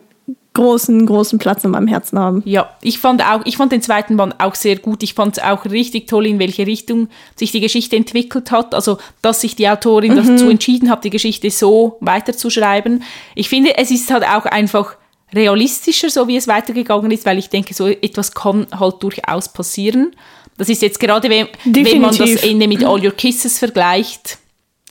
[0.60, 2.42] großen, großen Platz in meinem Herzen haben.
[2.46, 5.04] Ja, ich fand auch, ich fand den zweiten Band auch sehr gut.
[5.04, 8.76] Ich fand es auch richtig toll, in welche Richtung sich die Geschichte entwickelt hat.
[8.76, 10.28] Also, dass sich die Autorin mhm.
[10.28, 13.04] dazu entschieden hat, die Geschichte so weiterzuschreiben.
[13.36, 14.96] Ich finde, es ist halt auch einfach
[15.34, 20.12] realistischer, so wie es weitergegangen ist, weil ich denke, so etwas kann halt durchaus passieren.
[20.58, 24.40] Das ist jetzt gerade, wenn, wenn man das Ende mit All Your Kisses vergleicht,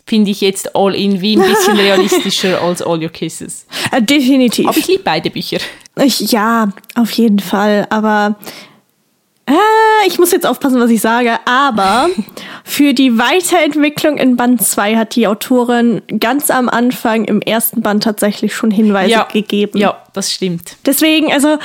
[0.09, 3.67] finde ich jetzt All In wie ein bisschen realistischer als All Your Kisses.
[3.93, 4.67] Äh, definitiv.
[4.67, 5.59] Aber ich liebe beide Bücher.
[6.03, 7.87] Ich, ja, auf jeden Fall.
[7.91, 8.37] Aber
[9.47, 9.53] äh,
[10.07, 12.09] ich muss jetzt aufpassen, was ich sage, aber
[12.65, 18.03] für die Weiterentwicklung in Band 2 hat die Autorin ganz am Anfang im ersten Band
[18.03, 19.25] tatsächlich schon Hinweise Ja.
[19.31, 19.79] gegeben.
[19.79, 20.77] Ja, das stimmt.
[20.87, 21.59] Deswegen, also, äh,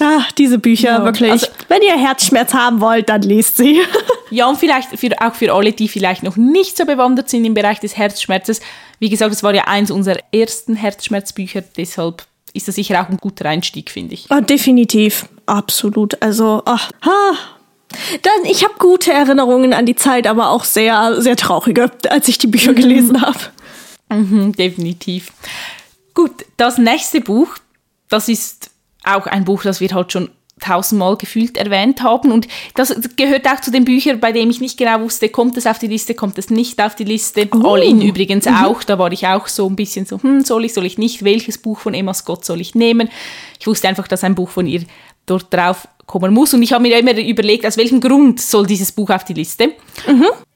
[0.00, 1.30] ah, diese Bücher, Ja, wirklich.
[1.32, 3.80] also- Wenn ihr Herzschmerz haben wollt, dann lest sie.
[4.28, 7.54] Ja, und vielleicht für, auch für alle, die vielleicht noch nicht so bewandert sind im
[7.54, 8.60] Bereich des Herzschmerzes.
[8.98, 13.18] Wie gesagt, es war ja eins unserer ersten Herzschmerzbücher, deshalb ist das sicher auch ein
[13.18, 14.26] guter Einstieg, finde ich.
[14.28, 16.20] Ah, definitiv, absolut.
[16.20, 17.34] Also, ach, ah.
[18.22, 22.38] Dann, ich habe gute Erinnerungen an die Zeit, aber auch sehr, sehr traurige, als ich
[22.38, 23.38] die Bücher gelesen habe.
[24.08, 25.32] Mhm, definitiv.
[26.14, 27.54] Gut, das nächste Buch,
[28.08, 28.70] das ist
[29.06, 32.32] auch ein Buch, das wir halt schon tausendmal gefühlt erwähnt haben.
[32.32, 35.66] Und das gehört auch zu den Büchern, bei denen ich nicht genau wusste, kommt es
[35.66, 37.48] auf die Liste, kommt es nicht auf die Liste.
[37.62, 38.82] All in übrigens auch.
[38.82, 41.24] Da war ich auch so ein bisschen so, hm, soll ich, soll ich nicht?
[41.24, 43.10] Welches Buch von Emma Scott soll ich nehmen?
[43.60, 44.82] Ich wusste einfach, dass ein Buch von ihr
[45.26, 46.54] dort drauf kommen muss.
[46.54, 49.72] Und ich habe mir immer überlegt, aus welchem Grund soll dieses Buch auf die Liste?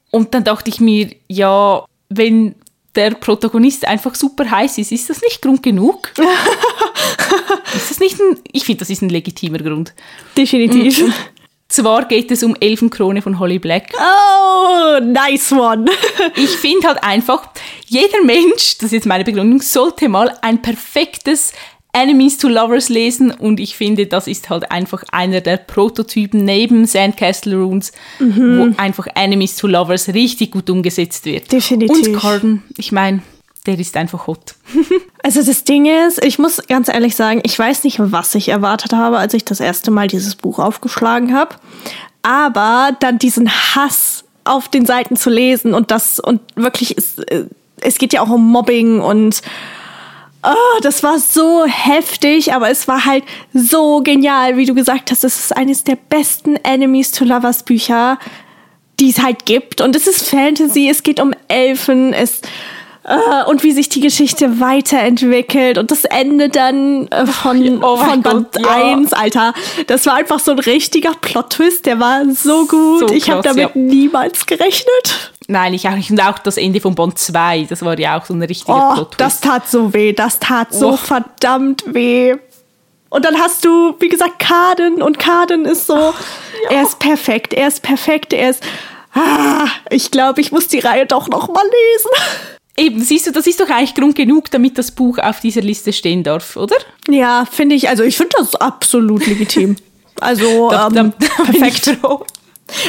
[0.09, 2.55] Und dann dachte ich mir, ja, wenn
[2.95, 6.11] der Protagonist einfach super heiß ist, ist das nicht Grund genug?
[8.01, 9.93] nicht ein, ich finde, das ist ein legitimer Grund.
[10.35, 11.03] Definitiv.
[11.71, 13.93] Zwar geht es um Elfenkrone von Holly Black.
[13.97, 15.85] Oh, nice one.
[16.35, 17.47] Ich finde halt einfach,
[17.87, 21.53] jeder Mensch, das ist jetzt meine Begründung, sollte mal ein perfektes
[21.93, 26.85] Enemies to Lovers lesen und ich finde, das ist halt einfach einer der Prototypen neben
[26.85, 31.51] Sandcastle Runes, wo einfach Enemies to Lovers richtig gut umgesetzt wird.
[31.51, 32.07] Definitiv.
[32.07, 33.21] Und Corden, ich meine,
[33.65, 34.55] der ist einfach hot.
[35.23, 38.93] Also das Ding ist, ich muss ganz ehrlich sagen, ich weiß nicht, was ich erwartet
[38.93, 41.57] habe, als ich das erste Mal dieses Buch aufgeschlagen habe.
[42.23, 47.45] Aber dann diesen Hass auf den Seiten zu lesen und das und wirklich es, äh,
[47.81, 49.43] es geht ja auch um Mobbing und
[50.43, 55.23] oh, das war so heftig, aber es war halt so genial, wie du gesagt hast.
[55.23, 58.17] Es ist eines der besten Enemies to Lovers Bücher,
[58.99, 59.81] die es halt gibt.
[59.81, 62.41] Und es ist Fantasy, es geht um Elfen, es
[63.03, 68.21] äh, und wie sich die Geschichte weiterentwickelt und das Ende dann äh, von, Oh von
[68.21, 68.91] Band Gott, ja.
[68.93, 69.53] 1, Alter.
[69.87, 72.99] Das war einfach so ein richtiger Plot-Twist, der war so gut.
[72.99, 73.81] So ich habe damit ja.
[73.81, 75.31] niemals gerechnet.
[75.47, 76.11] Nein, ich auch nicht.
[76.11, 78.93] Und auch das Ende von Band 2, das war ja auch so ein richtiger Oh,
[78.93, 79.15] Plot.
[79.17, 80.97] das tat so weh, das tat so Oh.
[80.97, 82.35] verdammt weh.
[83.09, 86.13] Und dann hast du, wie gesagt, Kaden und Kaden ist so,
[86.69, 88.63] er ist perfekt, er ist perfekt, er ist,
[89.13, 92.11] ah, ich glaube, ich muss die Reihe doch noch mal lesen.
[92.77, 95.91] Eben, siehst du, das ist doch eigentlich Grund genug, damit das Buch auf dieser Liste
[95.93, 96.75] stehen darf, oder?
[97.09, 99.75] Ja, finde ich, also ich finde das absolut legitim.
[100.19, 101.03] Also, Da, ähm, da,
[101.37, 101.97] da perfekt.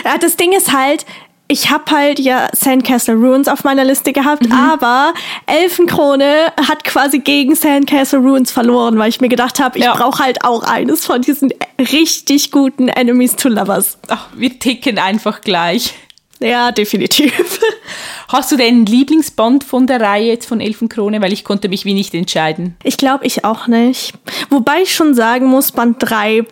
[0.04, 1.06] Ja, das Ding ist halt,
[1.48, 5.14] ich habe halt ja Sandcastle Ruins auf meiner Liste gehabt, aber
[5.46, 9.94] Elfenkrone hat quasi gegen Sandcastle Ruins verloren, weil ich mir gedacht habe, ich Ja.
[9.94, 13.96] brauche halt auch eines von diesen richtig guten Enemies to Lovers.
[14.08, 15.94] Ach, wir ticken einfach gleich.
[16.42, 17.60] Ja, definitiv.
[18.28, 21.20] Hast du denn einen Lieblingsband von der Reihe jetzt von Elfenkrone?
[21.22, 22.76] Weil ich konnte mich wie nicht entscheiden.
[22.82, 24.14] Ich glaube, ich auch nicht.
[24.50, 26.44] Wobei ich schon sagen muss, Band 3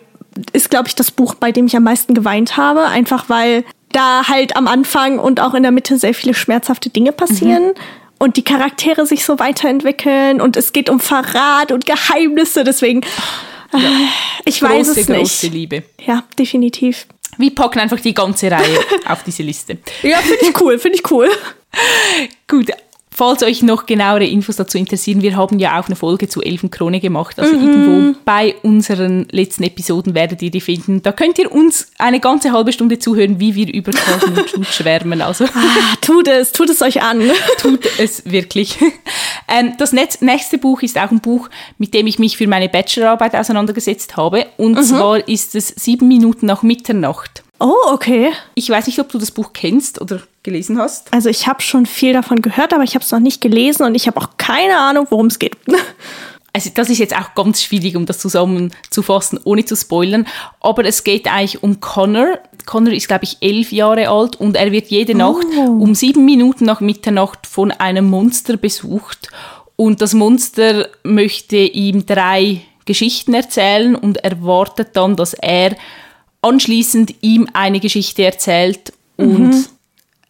[0.53, 2.85] ist, glaube ich, das Buch, bei dem ich am meisten geweint habe.
[2.85, 7.11] Einfach weil da halt am Anfang und auch in der Mitte sehr viele schmerzhafte Dinge
[7.11, 7.73] passieren.
[8.17, 13.01] Und die Charaktere sich so weiterentwickeln und es geht um Verrat und Geheimnisse, deswegen
[13.73, 13.77] äh,
[14.45, 15.53] ich weiß große, es große nicht.
[15.53, 15.83] Liebe.
[16.05, 17.07] Ja, definitiv.
[17.41, 19.79] Wir packen einfach die ganze Reihe auf diese Liste.
[20.03, 21.29] Ja, finde ich cool, finde ich cool.
[22.47, 22.69] Gut,
[23.13, 26.99] falls euch noch genauere Infos dazu interessieren, wir haben ja auch eine Folge zu Elfenkrone
[26.99, 27.37] gemacht.
[27.39, 31.01] Also irgendwo bei unseren letzten Episoden werdet ihr die finden.
[31.03, 35.21] Da könnt ihr uns eine ganze halbe Stunde zuhören, wie wir über Calvin und schwärmen.
[35.21, 37.21] Also Ah, tut es, tut es euch an.
[37.57, 38.77] tut es wirklich.
[39.47, 43.35] Ähm, das nächste Buch ist auch ein Buch, mit dem ich mich für meine Bachelorarbeit
[43.35, 44.45] auseinandergesetzt habe.
[44.57, 47.43] Und zwar ist es Sieben Minuten nach Mitternacht.
[47.61, 48.31] Oh, okay.
[48.55, 51.13] Ich weiß nicht, ob du das Buch kennst oder gelesen hast.
[51.13, 53.93] Also ich habe schon viel davon gehört, aber ich habe es noch nicht gelesen und
[53.93, 55.55] ich habe auch keine Ahnung, worum es geht.
[56.53, 60.27] Also das ist jetzt auch ganz schwierig, um das zusammenzufassen, ohne zu spoilern.
[60.59, 62.39] Aber es geht eigentlich um Connor.
[62.65, 66.65] Connor ist, glaube ich, elf Jahre alt und er wird jede Nacht um sieben Minuten
[66.65, 69.29] nach Mitternacht von einem Monster besucht.
[69.77, 75.77] Und das Monster möchte ihm drei Geschichten erzählen und erwartet dann, dass er
[76.41, 79.69] anschließend ihm eine Geschichte erzählt und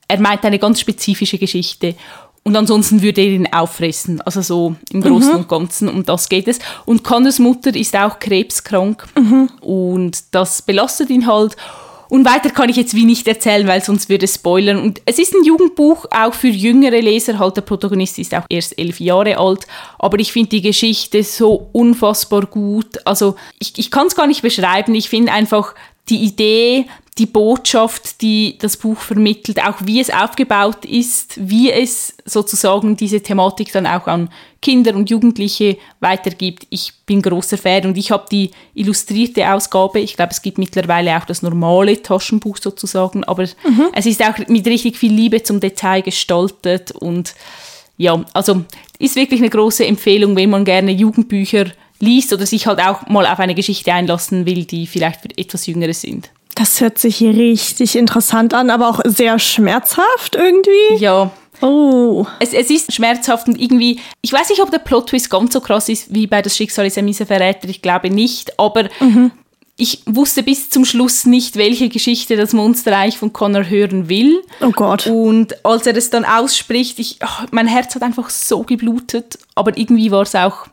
[0.07, 1.95] er meint eine ganz spezifische Geschichte.
[2.43, 4.19] Und ansonsten würde er ihn auffressen.
[4.21, 5.87] Also so im Großen und Ganzen.
[5.87, 6.59] Um das geht es.
[6.85, 9.07] Und Connors Mutter ist auch krebskrank.
[9.61, 11.55] Und das belastet ihn halt.
[12.09, 14.81] Und weiter kann ich jetzt wie nicht erzählen, weil sonst würde es spoilern.
[14.81, 17.39] Und es ist ein Jugendbuch, auch für jüngere Leser.
[17.39, 19.65] Halt, der Protagonist ist auch erst elf Jahre alt.
[19.97, 22.99] Aber ich finde die Geschichte so unfassbar gut.
[23.05, 24.93] Also ich, ich kann es gar nicht beschreiben.
[24.93, 25.73] Ich finde einfach,
[26.09, 26.85] die Idee,
[27.17, 33.21] die Botschaft, die das Buch vermittelt, auch wie es aufgebaut ist, wie es sozusagen diese
[33.21, 34.29] Thematik dann auch an
[34.61, 36.67] Kinder und Jugendliche weitergibt.
[36.69, 39.99] Ich bin großer Fan und ich habe die illustrierte Ausgabe.
[39.99, 43.89] Ich glaube, es gibt mittlerweile auch das normale Taschenbuch sozusagen, aber mhm.
[43.93, 47.35] es ist auch mit richtig viel Liebe zum Detail gestaltet und
[47.97, 48.63] ja, also
[48.97, 51.65] ist wirklich eine große Empfehlung, wenn man gerne Jugendbücher
[52.01, 55.65] liest oder sich halt auch mal auf eine Geschichte einlassen will, die vielleicht für etwas
[55.67, 56.29] Jüngere sind.
[56.55, 61.01] Das hört sich richtig interessant an, aber auch sehr schmerzhaft irgendwie.
[61.01, 61.31] Ja.
[61.61, 62.25] Oh.
[62.39, 65.89] Es, es ist schmerzhaft und irgendwie, ich weiß nicht, ob der Plot-Twist ganz so krass
[65.89, 69.31] ist wie bei Das Schicksal ist ein mieser Verräter, ich glaube nicht, aber mhm.
[69.77, 74.41] ich wusste bis zum Schluss nicht, welche Geschichte das Monsterreich von Connor hören will.
[74.59, 75.05] Oh Gott.
[75.05, 79.77] Und als er es dann ausspricht, ich, oh, mein Herz hat einfach so geblutet, aber
[79.77, 80.65] irgendwie war es auch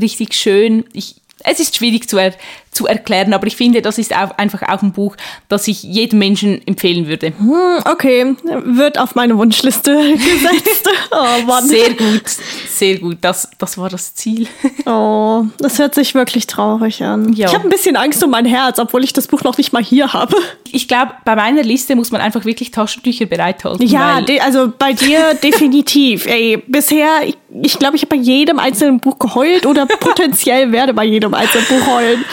[0.00, 0.84] richtig schön.
[0.92, 2.34] Ich, es ist schwierig zu, er,
[2.74, 5.16] zu erklären, aber ich finde, das ist auch einfach auch ein Buch,
[5.48, 7.32] das ich jedem Menschen empfehlen würde.
[7.38, 8.34] Hm, okay,
[8.64, 10.88] wird auf meine Wunschliste gesetzt.
[11.10, 11.66] oh Mann.
[11.66, 12.24] Sehr gut,
[12.68, 13.18] sehr gut.
[13.20, 14.46] Das, das war das Ziel.
[14.86, 17.32] oh, das hört sich wirklich traurig an.
[17.32, 17.48] Ja.
[17.48, 19.82] Ich habe ein bisschen Angst um mein Herz, obwohl ich das Buch noch nicht mal
[19.82, 20.36] hier habe.
[20.70, 23.86] Ich glaube, bei meiner Liste muss man einfach wirklich Taschentücher bereithalten.
[23.86, 26.26] Ja, also bei dir definitiv.
[26.26, 30.72] Ey, bisher, ich glaube, ich, glaub, ich habe bei jedem einzelnen Buch geheult oder potenziell
[30.72, 32.24] werde bei jedem einzelnen Buch heulen.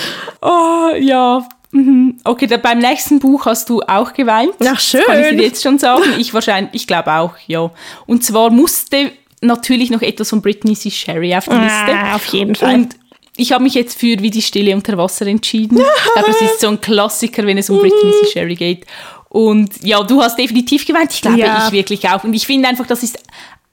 [0.41, 1.47] Oh, ja.
[1.71, 2.17] Mhm.
[2.23, 4.53] Okay, da, beim nächsten Buch hast du auch geweint.
[4.65, 5.01] Ach, schön.
[5.05, 6.03] Das kann ich dir jetzt schon sagen.
[6.17, 7.71] Ich wahrscheinlich, ich glaube auch, ja.
[8.07, 10.91] Und zwar musste natürlich noch etwas von Britney C.
[10.91, 11.97] Sherry auf die ah, Liste.
[11.97, 12.75] Ah, auf jeden Fall.
[12.75, 12.95] Und
[13.37, 15.77] ich habe mich jetzt für Wie die Stille unter Wasser entschieden.
[16.05, 18.31] ich glaube, es ist so ein Klassiker, wenn es um Britney C.
[18.31, 18.85] Sherry geht.
[19.29, 21.13] Und ja, du hast definitiv geweint.
[21.13, 21.65] Ich glaube, ja.
[21.65, 22.23] ich wirklich auch.
[22.23, 23.17] Und ich finde einfach, das ist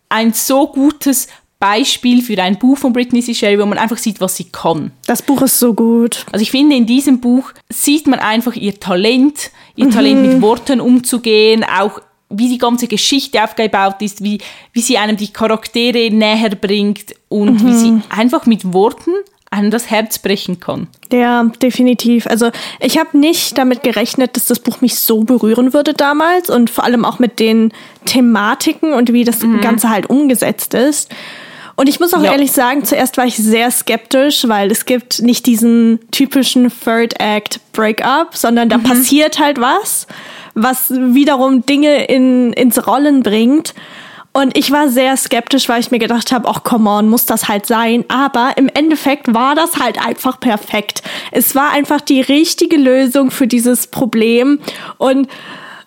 [0.09, 1.27] ein so gutes
[1.61, 3.35] Beispiel für ein Buch von Britney C.
[3.35, 4.93] Sherry, wo man einfach sieht, was sie kann.
[5.07, 6.25] Das Buch ist so gut.
[6.31, 9.91] Also ich finde, in diesem Buch sieht man einfach ihr Talent, ihr mhm.
[9.91, 14.39] Talent mit Worten umzugehen, auch wie die ganze Geschichte aufgebaut ist, wie,
[14.73, 17.67] wie sie einem die Charaktere näher bringt und mhm.
[17.67, 19.13] wie sie einfach mit Worten
[19.51, 20.89] einem das Herz brechen kann.
[21.11, 22.27] Ja, definitiv.
[22.27, 26.69] Also ich habe nicht damit gerechnet, dass das Buch mich so berühren würde damals und
[26.69, 27.73] vor allem auch mit den
[28.05, 29.61] Thematiken und wie das mhm.
[29.61, 31.11] Ganze halt umgesetzt ist.
[31.79, 32.33] Und ich muss auch ja.
[32.33, 37.61] ehrlich sagen, zuerst war ich sehr skeptisch, weil es gibt nicht diesen typischen Third Act
[37.73, 38.83] Breakup, sondern da mhm.
[38.83, 40.09] passiert halt was,
[40.55, 43.75] was wiederum Dinge in, ins Rollen bringt.
[44.33, 47.47] Und ich war sehr skeptisch, weil ich mir gedacht habe, ach come on, muss das
[47.47, 48.05] halt sein.
[48.09, 51.05] Aber im Endeffekt war das halt einfach perfekt.
[51.31, 54.59] Es war einfach die richtige Lösung für dieses Problem.
[54.97, 55.29] Und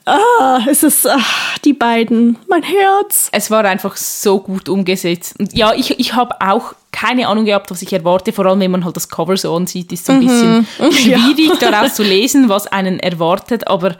[0.06, 3.30] Ah, es ist ach, die beiden, mein Herz.
[3.32, 5.36] Es war einfach so gut umgesetzt.
[5.40, 8.34] Und ja, ich, ich habe auch keine Ahnung gehabt, was ich erwarte.
[8.34, 10.28] Vor allem, wenn man halt das Cover so ansieht, ist so ein mhm.
[10.28, 11.72] bisschen schwierig, ja.
[11.72, 13.68] daraus zu lesen, was einen erwartet.
[13.68, 13.96] Aber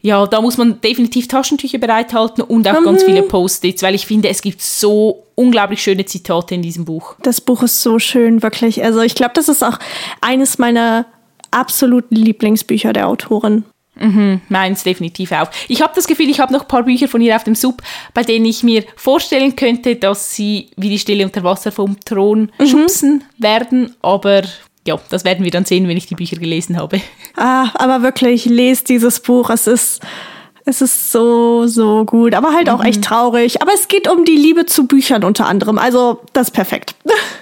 [0.00, 2.84] ja, da muss man definitiv Taschentücher bereithalten und auch mhm.
[2.84, 7.14] ganz viele Post-its, weil ich finde, es gibt so unglaublich schöne Zitate in diesem Buch.
[7.22, 8.82] Das Buch ist so schön, wirklich.
[8.82, 9.78] Also ich glaube, das ist auch
[10.20, 11.06] eines meiner
[11.50, 13.64] absoluten Lieblingsbücher der Autorin.
[14.00, 15.50] Mhm, meins definitiv auch.
[15.68, 17.82] Ich habe das Gefühl, ich habe noch ein paar Bücher von ihr auf dem Sub,
[18.14, 22.50] bei denen ich mir vorstellen könnte, dass sie wie die Stille unter Wasser vom Thron
[22.58, 22.66] mhm.
[22.66, 24.42] schubsen werden, aber
[24.86, 27.00] ja, das werden wir dann sehen, wenn ich die Bücher gelesen habe.
[27.36, 29.50] Ah, aber wirklich, lest dieses Buch.
[29.50, 30.00] Es ist,
[30.64, 32.86] es ist so, so gut, aber halt auch mhm.
[32.86, 33.60] echt traurig.
[33.60, 35.78] Aber es geht um die Liebe zu Büchern unter anderem.
[35.78, 36.94] Also, das ist perfekt.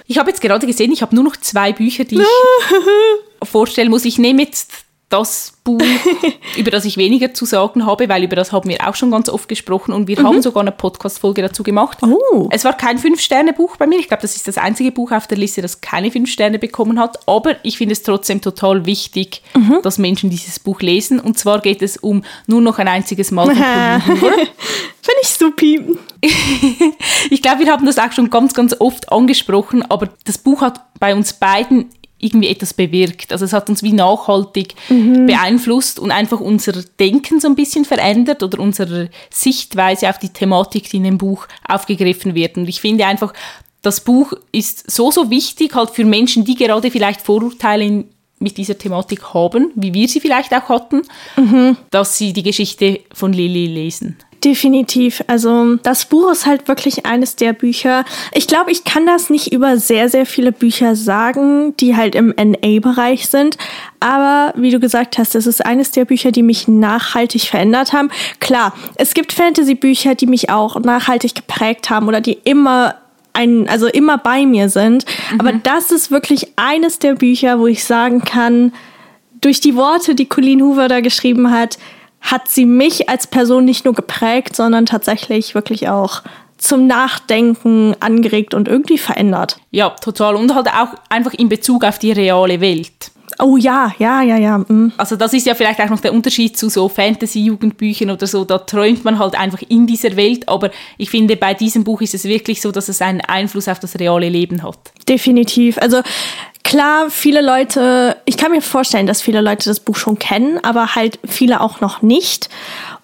[0.07, 4.03] Ich habe jetzt gerade gesehen, ich habe nur noch zwei Bücher, die ich vorstellen muss.
[4.03, 4.73] Ich nehme jetzt
[5.09, 5.81] das Buch,
[6.57, 9.29] über das ich weniger zu sagen habe, weil über das haben wir auch schon ganz
[9.29, 10.25] oft gesprochen und wir mhm.
[10.25, 11.99] haben sogar eine Podcast-Folge dazu gemacht.
[12.01, 12.49] Oh.
[12.51, 13.99] Es war kein Fünf-Sterne-Buch bei mir.
[13.99, 16.99] Ich glaube, das ist das einzige Buch auf der Liste, das keine fünf Sterne bekommen
[16.99, 17.19] hat.
[17.27, 19.79] Aber ich finde es trotzdem total wichtig, mhm.
[19.81, 21.19] dass Menschen dieses Buch lesen.
[21.21, 23.47] Und zwar geht es um nur noch ein einziges Mal
[25.07, 25.97] Finde ich supi.
[27.29, 30.81] ich glaube, wir haben das auch schon ganz, ganz oft angesprochen, aber das Buch hat
[30.99, 31.89] bei uns beiden
[32.19, 33.31] irgendwie etwas bewirkt.
[33.31, 35.27] Also es hat uns wie nachhaltig mhm.
[35.27, 40.89] beeinflusst und einfach unser Denken so ein bisschen verändert oder unsere Sichtweise auf die Thematik,
[40.89, 42.57] die in dem Buch aufgegriffen wird.
[42.57, 43.33] Und ich finde einfach,
[43.81, 48.05] das Buch ist so, so wichtig halt für Menschen, die gerade vielleicht Vorurteile in,
[48.39, 51.03] mit dieser Thematik haben, wie wir sie vielleicht auch hatten,
[51.35, 51.77] mhm.
[51.91, 54.17] dass sie die Geschichte von Lilly lesen.
[54.47, 55.25] Definitiv.
[55.27, 58.05] Also das Buch ist halt wirklich eines der Bücher.
[58.31, 62.33] Ich glaube, ich kann das nicht über sehr, sehr viele Bücher sagen, die halt im
[62.37, 63.57] NA-Bereich sind.
[63.99, 68.09] Aber wie du gesagt hast, es ist eines der Bücher, die mich nachhaltig verändert haben.
[68.39, 72.95] Klar, es gibt Fantasy-Bücher, die mich auch nachhaltig geprägt haben oder die immer
[73.33, 75.03] ein, also immer bei mir sind.
[75.33, 75.41] Mhm.
[75.41, 78.71] Aber das ist wirklich eines der Bücher, wo ich sagen kann,
[79.41, 81.77] durch die Worte, die Colleen Hoover da geschrieben hat,
[82.31, 86.23] hat sie mich als Person nicht nur geprägt, sondern tatsächlich wirklich auch
[86.57, 89.57] zum Nachdenken angeregt und irgendwie verändert.
[89.71, 90.35] Ja, total.
[90.35, 93.11] Und halt auch einfach in Bezug auf die reale Welt.
[93.39, 94.57] Oh ja, ja, ja, ja.
[94.57, 94.93] Mhm.
[94.97, 98.45] Also das ist ja vielleicht auch noch der Unterschied zu so Fantasy-Jugendbüchern oder so.
[98.45, 100.47] Da träumt man halt einfach in dieser Welt.
[100.47, 103.79] Aber ich finde, bei diesem Buch ist es wirklich so, dass es einen Einfluss auf
[103.79, 104.79] das reale Leben hat.
[105.07, 105.77] Definitiv.
[105.77, 106.01] Also
[106.63, 110.95] klar, viele Leute, ich kann mir vorstellen, dass viele Leute das Buch schon kennen, aber
[110.95, 112.49] halt viele auch noch nicht.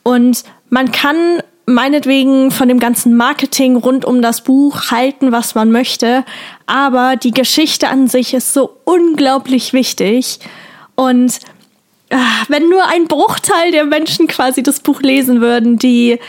[0.04, 5.72] Und man kann meinetwegen von dem ganzen Marketing rund um das Buch halten, was man
[5.72, 6.26] möchte.
[6.66, 10.40] Aber die Geschichte an sich ist so unglaublich wichtig.
[10.96, 11.40] Und
[12.10, 16.20] äh, wenn nur ein Bruchteil der Menschen quasi das Buch lesen würden, die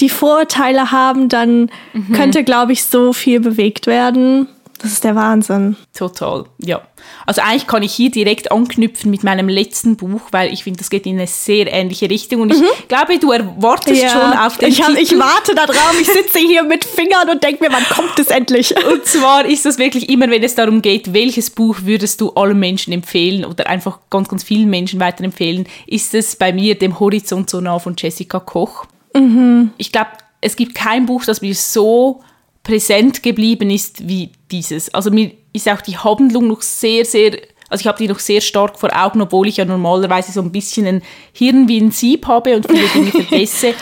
[0.00, 2.12] die Vorurteile haben, dann mhm.
[2.12, 4.48] könnte, glaube ich, so viel bewegt werden.
[4.78, 5.76] Das ist der Wahnsinn.
[5.94, 6.82] Total, ja.
[7.26, 10.90] Also eigentlich kann ich hier direkt anknüpfen mit meinem letzten Buch, weil ich finde, das
[10.90, 12.66] geht in eine sehr ähnliche Richtung und ich mhm.
[12.88, 14.08] glaube, du erwartest ja.
[14.10, 17.42] schon auf den ich, hab, ich warte da drauf, ich sitze hier mit Fingern und
[17.42, 18.74] denke mir, wann kommt es endlich?
[18.86, 22.58] Und zwar ist das wirklich immer, wenn es darum geht, welches Buch würdest du allen
[22.58, 27.48] Menschen empfehlen oder einfach ganz, ganz vielen Menschen weiterempfehlen, ist es bei mir dem Horizont
[27.48, 28.86] so nah von Jessica Koch.
[29.14, 29.72] Mhm.
[29.78, 30.10] Ich glaube,
[30.40, 32.22] es gibt kein Buch, das mir so
[32.64, 34.92] präsent geblieben ist wie dieses.
[34.92, 38.40] Also mir ist auch die Handlung noch sehr, sehr, also ich habe die noch sehr
[38.40, 42.26] stark vor Augen, obwohl ich ja normalerweise so ein bisschen ein Hirn wie ein Sieb
[42.26, 43.74] habe und viele Dinge vergesse.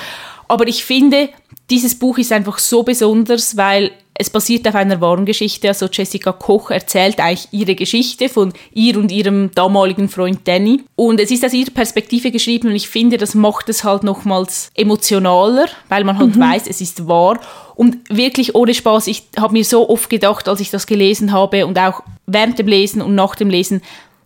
[0.48, 1.30] Aber ich finde,
[1.70, 5.68] dieses Buch ist einfach so besonders, weil es basiert auf einer wahren Geschichte.
[5.68, 10.82] Also Jessica Koch erzählt eigentlich ihre Geschichte von ihr und ihrem damaligen Freund Danny.
[10.96, 14.70] Und es ist aus ihrer Perspektive geschrieben und ich finde, das macht es halt nochmals
[14.74, 16.40] emotionaler, weil man halt mhm.
[16.40, 17.40] weiß, es ist wahr.
[17.74, 21.66] Und wirklich ohne Spaß, ich habe mir so oft gedacht, als ich das gelesen habe
[21.66, 23.80] und auch während dem Lesen und nach dem Lesen,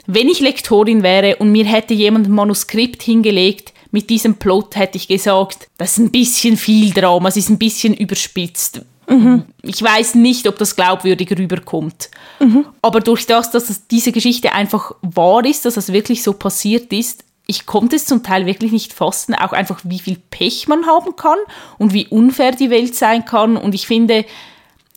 [0.06, 4.98] wenn ich Lektorin wäre und mir hätte jemand ein Manuskript hingelegt, mit diesem Plot hätte
[4.98, 8.82] ich gesagt, das ist ein bisschen viel Drama, es ist ein bisschen überspitzt.
[9.08, 9.44] Mhm.
[9.62, 12.10] Ich weiß nicht, ob das glaubwürdig rüberkommt.
[12.40, 12.66] Mhm.
[12.82, 17.24] Aber durch das, dass diese Geschichte einfach wahr ist, dass das wirklich so passiert ist,
[17.46, 21.14] ich konnte es zum Teil wirklich nicht fassen, auch einfach wie viel Pech man haben
[21.14, 21.38] kann
[21.78, 23.56] und wie unfair die Welt sein kann.
[23.56, 24.24] Und ich finde,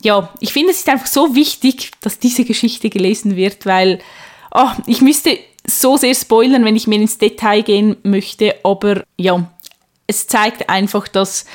[0.01, 3.99] ja, ich finde, es ist einfach so wichtig, dass diese Geschichte gelesen wird, weil
[4.51, 9.51] oh, ich müsste so sehr spoilern, wenn ich mir ins Detail gehen möchte, aber ja,
[10.07, 11.45] es zeigt einfach, dass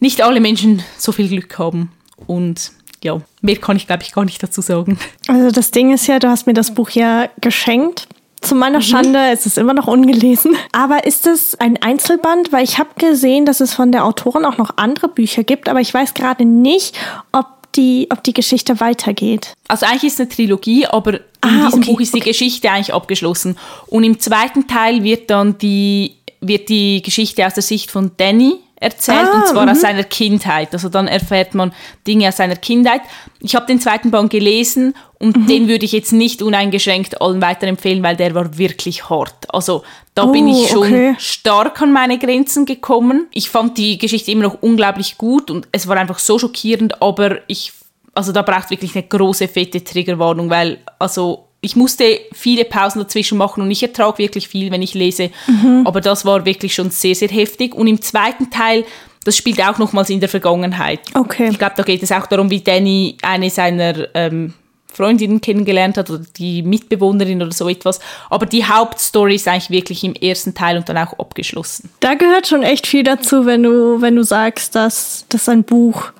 [0.00, 1.92] nicht alle Menschen so viel Glück haben
[2.26, 4.98] und ja, mehr kann ich glaube ich gar nicht dazu sagen.
[5.28, 8.08] Also das Ding ist ja, du hast mir das Buch ja geschenkt.
[8.40, 8.84] Zu meiner mhm.
[8.84, 10.56] Schande, es ist immer noch ungelesen.
[10.72, 12.52] Aber ist es ein Einzelband?
[12.52, 15.80] Weil ich habe gesehen, dass es von der Autorin auch noch andere Bücher gibt, aber
[15.80, 16.96] ich weiß gerade nicht,
[17.32, 19.54] ob die, ob die Geschichte weitergeht.
[19.68, 22.70] Also eigentlich ist es eine Trilogie, aber in ah, diesem okay, Buch ist die Geschichte
[22.70, 23.56] eigentlich abgeschlossen.
[23.86, 28.54] Und im zweiten Teil wird dann die, wird die Geschichte aus der Sicht von Danny
[28.80, 29.82] erzählt, ah, und zwar aus mhm.
[29.82, 30.72] seiner Kindheit.
[30.72, 31.72] Also dann erfährt man
[32.06, 33.02] Dinge aus seiner Kindheit.
[33.38, 35.46] Ich habe den zweiten Band gelesen und mhm.
[35.46, 39.52] den würde ich jetzt nicht uneingeschränkt allen weiterempfehlen, weil der war wirklich hart.
[39.54, 41.14] Also da oh, bin ich schon okay.
[41.18, 43.28] stark an meine Grenzen gekommen.
[43.32, 47.38] Ich fand die Geschichte immer noch unglaublich gut und es war einfach so schockierend, aber
[47.48, 47.72] ich,
[48.14, 53.36] also da braucht wirklich eine große, fette Triggerwarnung, weil, also ich musste viele Pausen dazwischen
[53.36, 55.30] machen und ich ertrage wirklich viel, wenn ich lese.
[55.46, 55.86] Mhm.
[55.86, 57.74] Aber das war wirklich schon sehr, sehr heftig.
[57.74, 58.84] Und im zweiten Teil,
[59.24, 61.00] das spielt auch nochmals in der Vergangenheit.
[61.14, 61.48] Okay.
[61.50, 64.54] Ich glaube, da geht es auch darum, wie Danny eine seiner ähm,
[64.90, 68.00] Freundinnen kennengelernt hat oder die Mitbewohnerin oder so etwas.
[68.30, 71.90] Aber die Hauptstory ist eigentlich wirklich im ersten Teil und dann auch abgeschlossen.
[72.00, 76.12] Da gehört schon echt viel dazu, wenn du, wenn du sagst, dass, dass ein Buch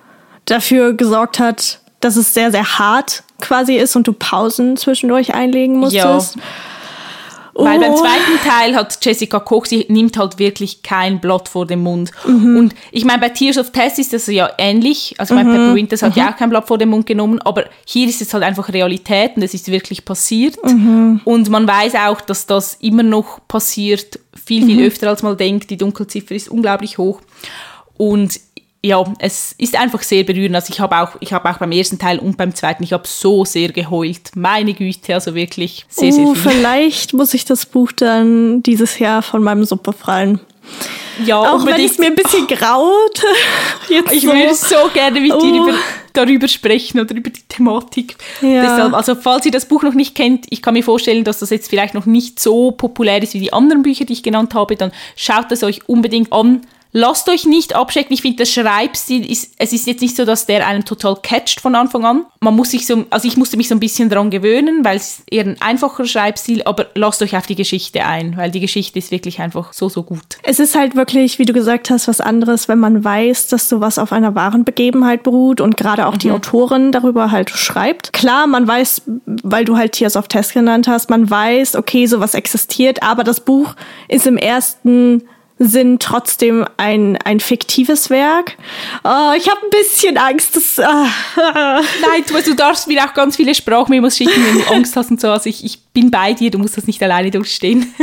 [0.45, 5.79] dafür gesorgt hat, dass es sehr, sehr hart quasi ist und du Pausen zwischendurch einlegen
[5.79, 6.37] musstest.
[6.37, 6.43] Ja.
[7.65, 7.97] Weil beim oh.
[7.97, 12.11] zweiten Teil hat Jessica Koch, sie nimmt halt wirklich kein Blatt vor den Mund.
[12.27, 12.57] Mhm.
[12.57, 15.15] Und ich meine, bei Tears of Tess ist das ja ähnlich.
[15.19, 15.53] Also mein mhm.
[15.53, 16.23] Pepper Winters hat mhm.
[16.23, 19.33] ja auch kein Blatt vor den Mund genommen, aber hier ist es halt einfach Realität
[19.37, 20.57] und es ist wirklich passiert.
[20.65, 21.21] Mhm.
[21.25, 24.87] Und man weiß auch, dass das immer noch passiert, viel, viel mhm.
[24.87, 25.71] öfter als man denkt.
[25.71, 27.21] Die Dunkelziffer ist unglaublich hoch.
[27.97, 28.41] Und
[28.83, 30.55] ja, es ist einfach sehr berührend.
[30.55, 33.07] Also ich habe auch, ich habe auch beim ersten Teil und beim zweiten, ich habe
[33.07, 34.35] so sehr geheult.
[34.35, 36.37] Meine Güte, also wirklich sehr, sehr viel.
[36.37, 40.41] Vielleicht muss ich das Buch dann dieses Jahr von meinem Suppe fallen.
[41.25, 42.55] Ja, auch wenn es mir ein bisschen oh.
[42.55, 43.23] graut.
[43.89, 44.29] Jetzt ich so.
[44.29, 45.41] würde so gerne mit oh.
[45.41, 45.75] dir über,
[46.15, 48.17] darüber sprechen oder über die Thematik.
[48.41, 48.63] Ja.
[48.63, 51.51] Deshalb, also falls ihr das Buch noch nicht kennt, ich kann mir vorstellen, dass das
[51.51, 54.77] jetzt vielleicht noch nicht so populär ist wie die anderen Bücher, die ich genannt habe,
[54.77, 56.63] dann schaut es euch unbedingt an
[56.93, 58.13] lasst euch nicht abschrecken.
[58.13, 61.61] Ich finde, der Schreibstil ist, es ist jetzt nicht so, dass der einen total catcht
[61.61, 62.27] von Anfang an.
[62.41, 65.23] Man muss sich so, also ich musste mich so ein bisschen dran gewöhnen, weil es
[65.31, 69.11] eher ein einfacher Schreibstil, aber lasst euch auf die Geschichte ein, weil die Geschichte ist
[69.11, 70.39] wirklich einfach so, so gut.
[70.43, 73.99] Es ist halt wirklich, wie du gesagt hast, was anderes, wenn man weiß, dass sowas
[73.99, 76.19] auf einer wahren Begebenheit beruht und gerade auch mhm.
[76.19, 78.13] die Autorin darüber halt schreibt.
[78.13, 82.35] Klar, man weiß, weil du halt Tears of Test genannt hast, man weiß, okay, sowas
[82.35, 83.75] existiert, aber das Buch
[84.09, 85.23] ist im ersten
[85.63, 88.57] sind trotzdem ein, ein fiktives Werk.
[89.05, 90.57] Oh, ich habe ein bisschen Angst.
[90.57, 91.07] Dass, ah.
[91.37, 95.21] Nein, du, du darfst mir auch ganz viele Sprachmemos schicken, wenn du Angst hast und
[95.21, 95.31] so.
[95.31, 97.95] Also ich, ich bin bei dir, du musst das nicht alleine durchstehen.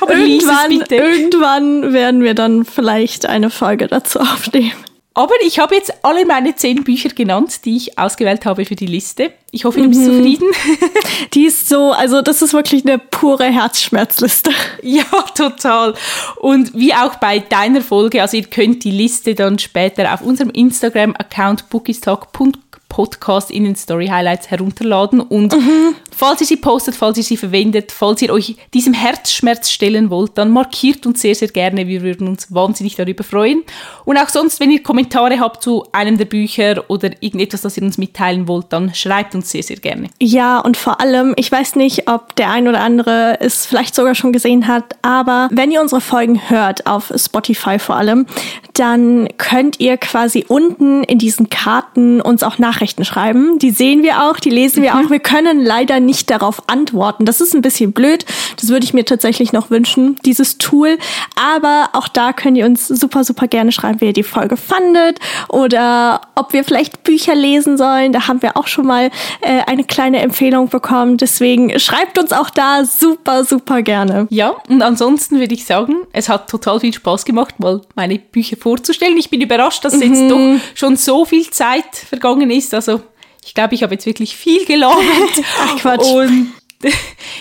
[0.00, 4.72] Aber irgendwann, irgendwann werden wir dann vielleicht eine Folge dazu aufnehmen.
[5.16, 8.86] Aber ich habe jetzt alle meine zehn Bücher genannt, die ich ausgewählt habe für die
[8.86, 9.32] Liste.
[9.52, 10.06] Ich hoffe, du bist mhm.
[10.06, 10.50] zufrieden.
[11.34, 14.50] Die ist so, also das ist wirklich eine pure Herzschmerzliste.
[14.82, 15.04] Ja,
[15.34, 15.94] total.
[16.40, 20.50] Und wie auch bei deiner Folge, also ihr könnt die Liste dann später auf unserem
[20.50, 22.52] Instagram-Account bookistalk.com
[22.94, 25.20] Podcast in den Story Highlights herunterladen.
[25.20, 25.96] Und mhm.
[26.16, 30.38] falls ihr sie postet, falls ihr sie verwendet, falls ihr euch diesem Herzschmerz stellen wollt,
[30.38, 31.88] dann markiert uns sehr, sehr gerne.
[31.88, 33.64] Wir würden uns wahnsinnig darüber freuen.
[34.04, 37.82] Und auch sonst, wenn ihr Kommentare habt zu einem der Bücher oder irgendetwas, das ihr
[37.82, 40.08] uns mitteilen wollt, dann schreibt uns sehr, sehr gerne.
[40.20, 44.14] Ja, und vor allem, ich weiß nicht, ob der ein oder andere es vielleicht sogar
[44.14, 48.26] schon gesehen hat, aber wenn ihr unsere Folgen hört, auf Spotify vor allem,
[48.74, 53.58] dann könnt ihr quasi unten in diesen Karten uns auch Nachrichten Nachrichten schreiben.
[53.58, 55.08] Die sehen wir auch, die lesen wir auch.
[55.08, 57.24] Wir können leider nicht darauf antworten.
[57.24, 58.26] Das ist ein bisschen blöd.
[58.60, 60.98] Das würde ich mir tatsächlich noch wünschen, dieses Tool.
[61.34, 65.18] Aber auch da könnt ihr uns super, super gerne schreiben, wie ihr die Folge fandet
[65.48, 68.12] oder ob wir vielleicht Bücher lesen sollen.
[68.12, 69.10] Da haben wir auch schon mal
[69.40, 71.16] äh, eine kleine Empfehlung bekommen.
[71.16, 74.26] Deswegen schreibt uns auch da super, super gerne.
[74.28, 78.58] Ja, und ansonsten würde ich sagen, es hat total viel Spaß gemacht, mal meine Bücher
[78.58, 79.16] vorzustellen.
[79.16, 80.02] Ich bin überrascht, dass mhm.
[80.02, 83.00] jetzt doch schon so viel Zeit vergangen ist also
[83.44, 85.04] ich glaube, ich habe jetzt wirklich viel gelabert.
[85.58, 86.06] Ach Quatsch.
[86.06, 86.52] Und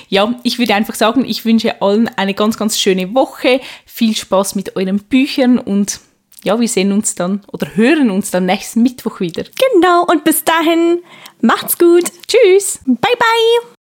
[0.10, 3.62] ja, ich würde einfach sagen, ich wünsche allen eine ganz, ganz schöne Woche.
[3.86, 6.00] Viel Spaß mit euren Büchern und
[6.44, 9.44] ja, wir sehen uns dann oder hören uns dann nächsten Mittwoch wieder.
[9.74, 11.00] Genau, und bis dahin
[11.42, 12.04] macht's gut.
[12.28, 12.80] Tschüss.
[12.86, 13.73] Bye, bye.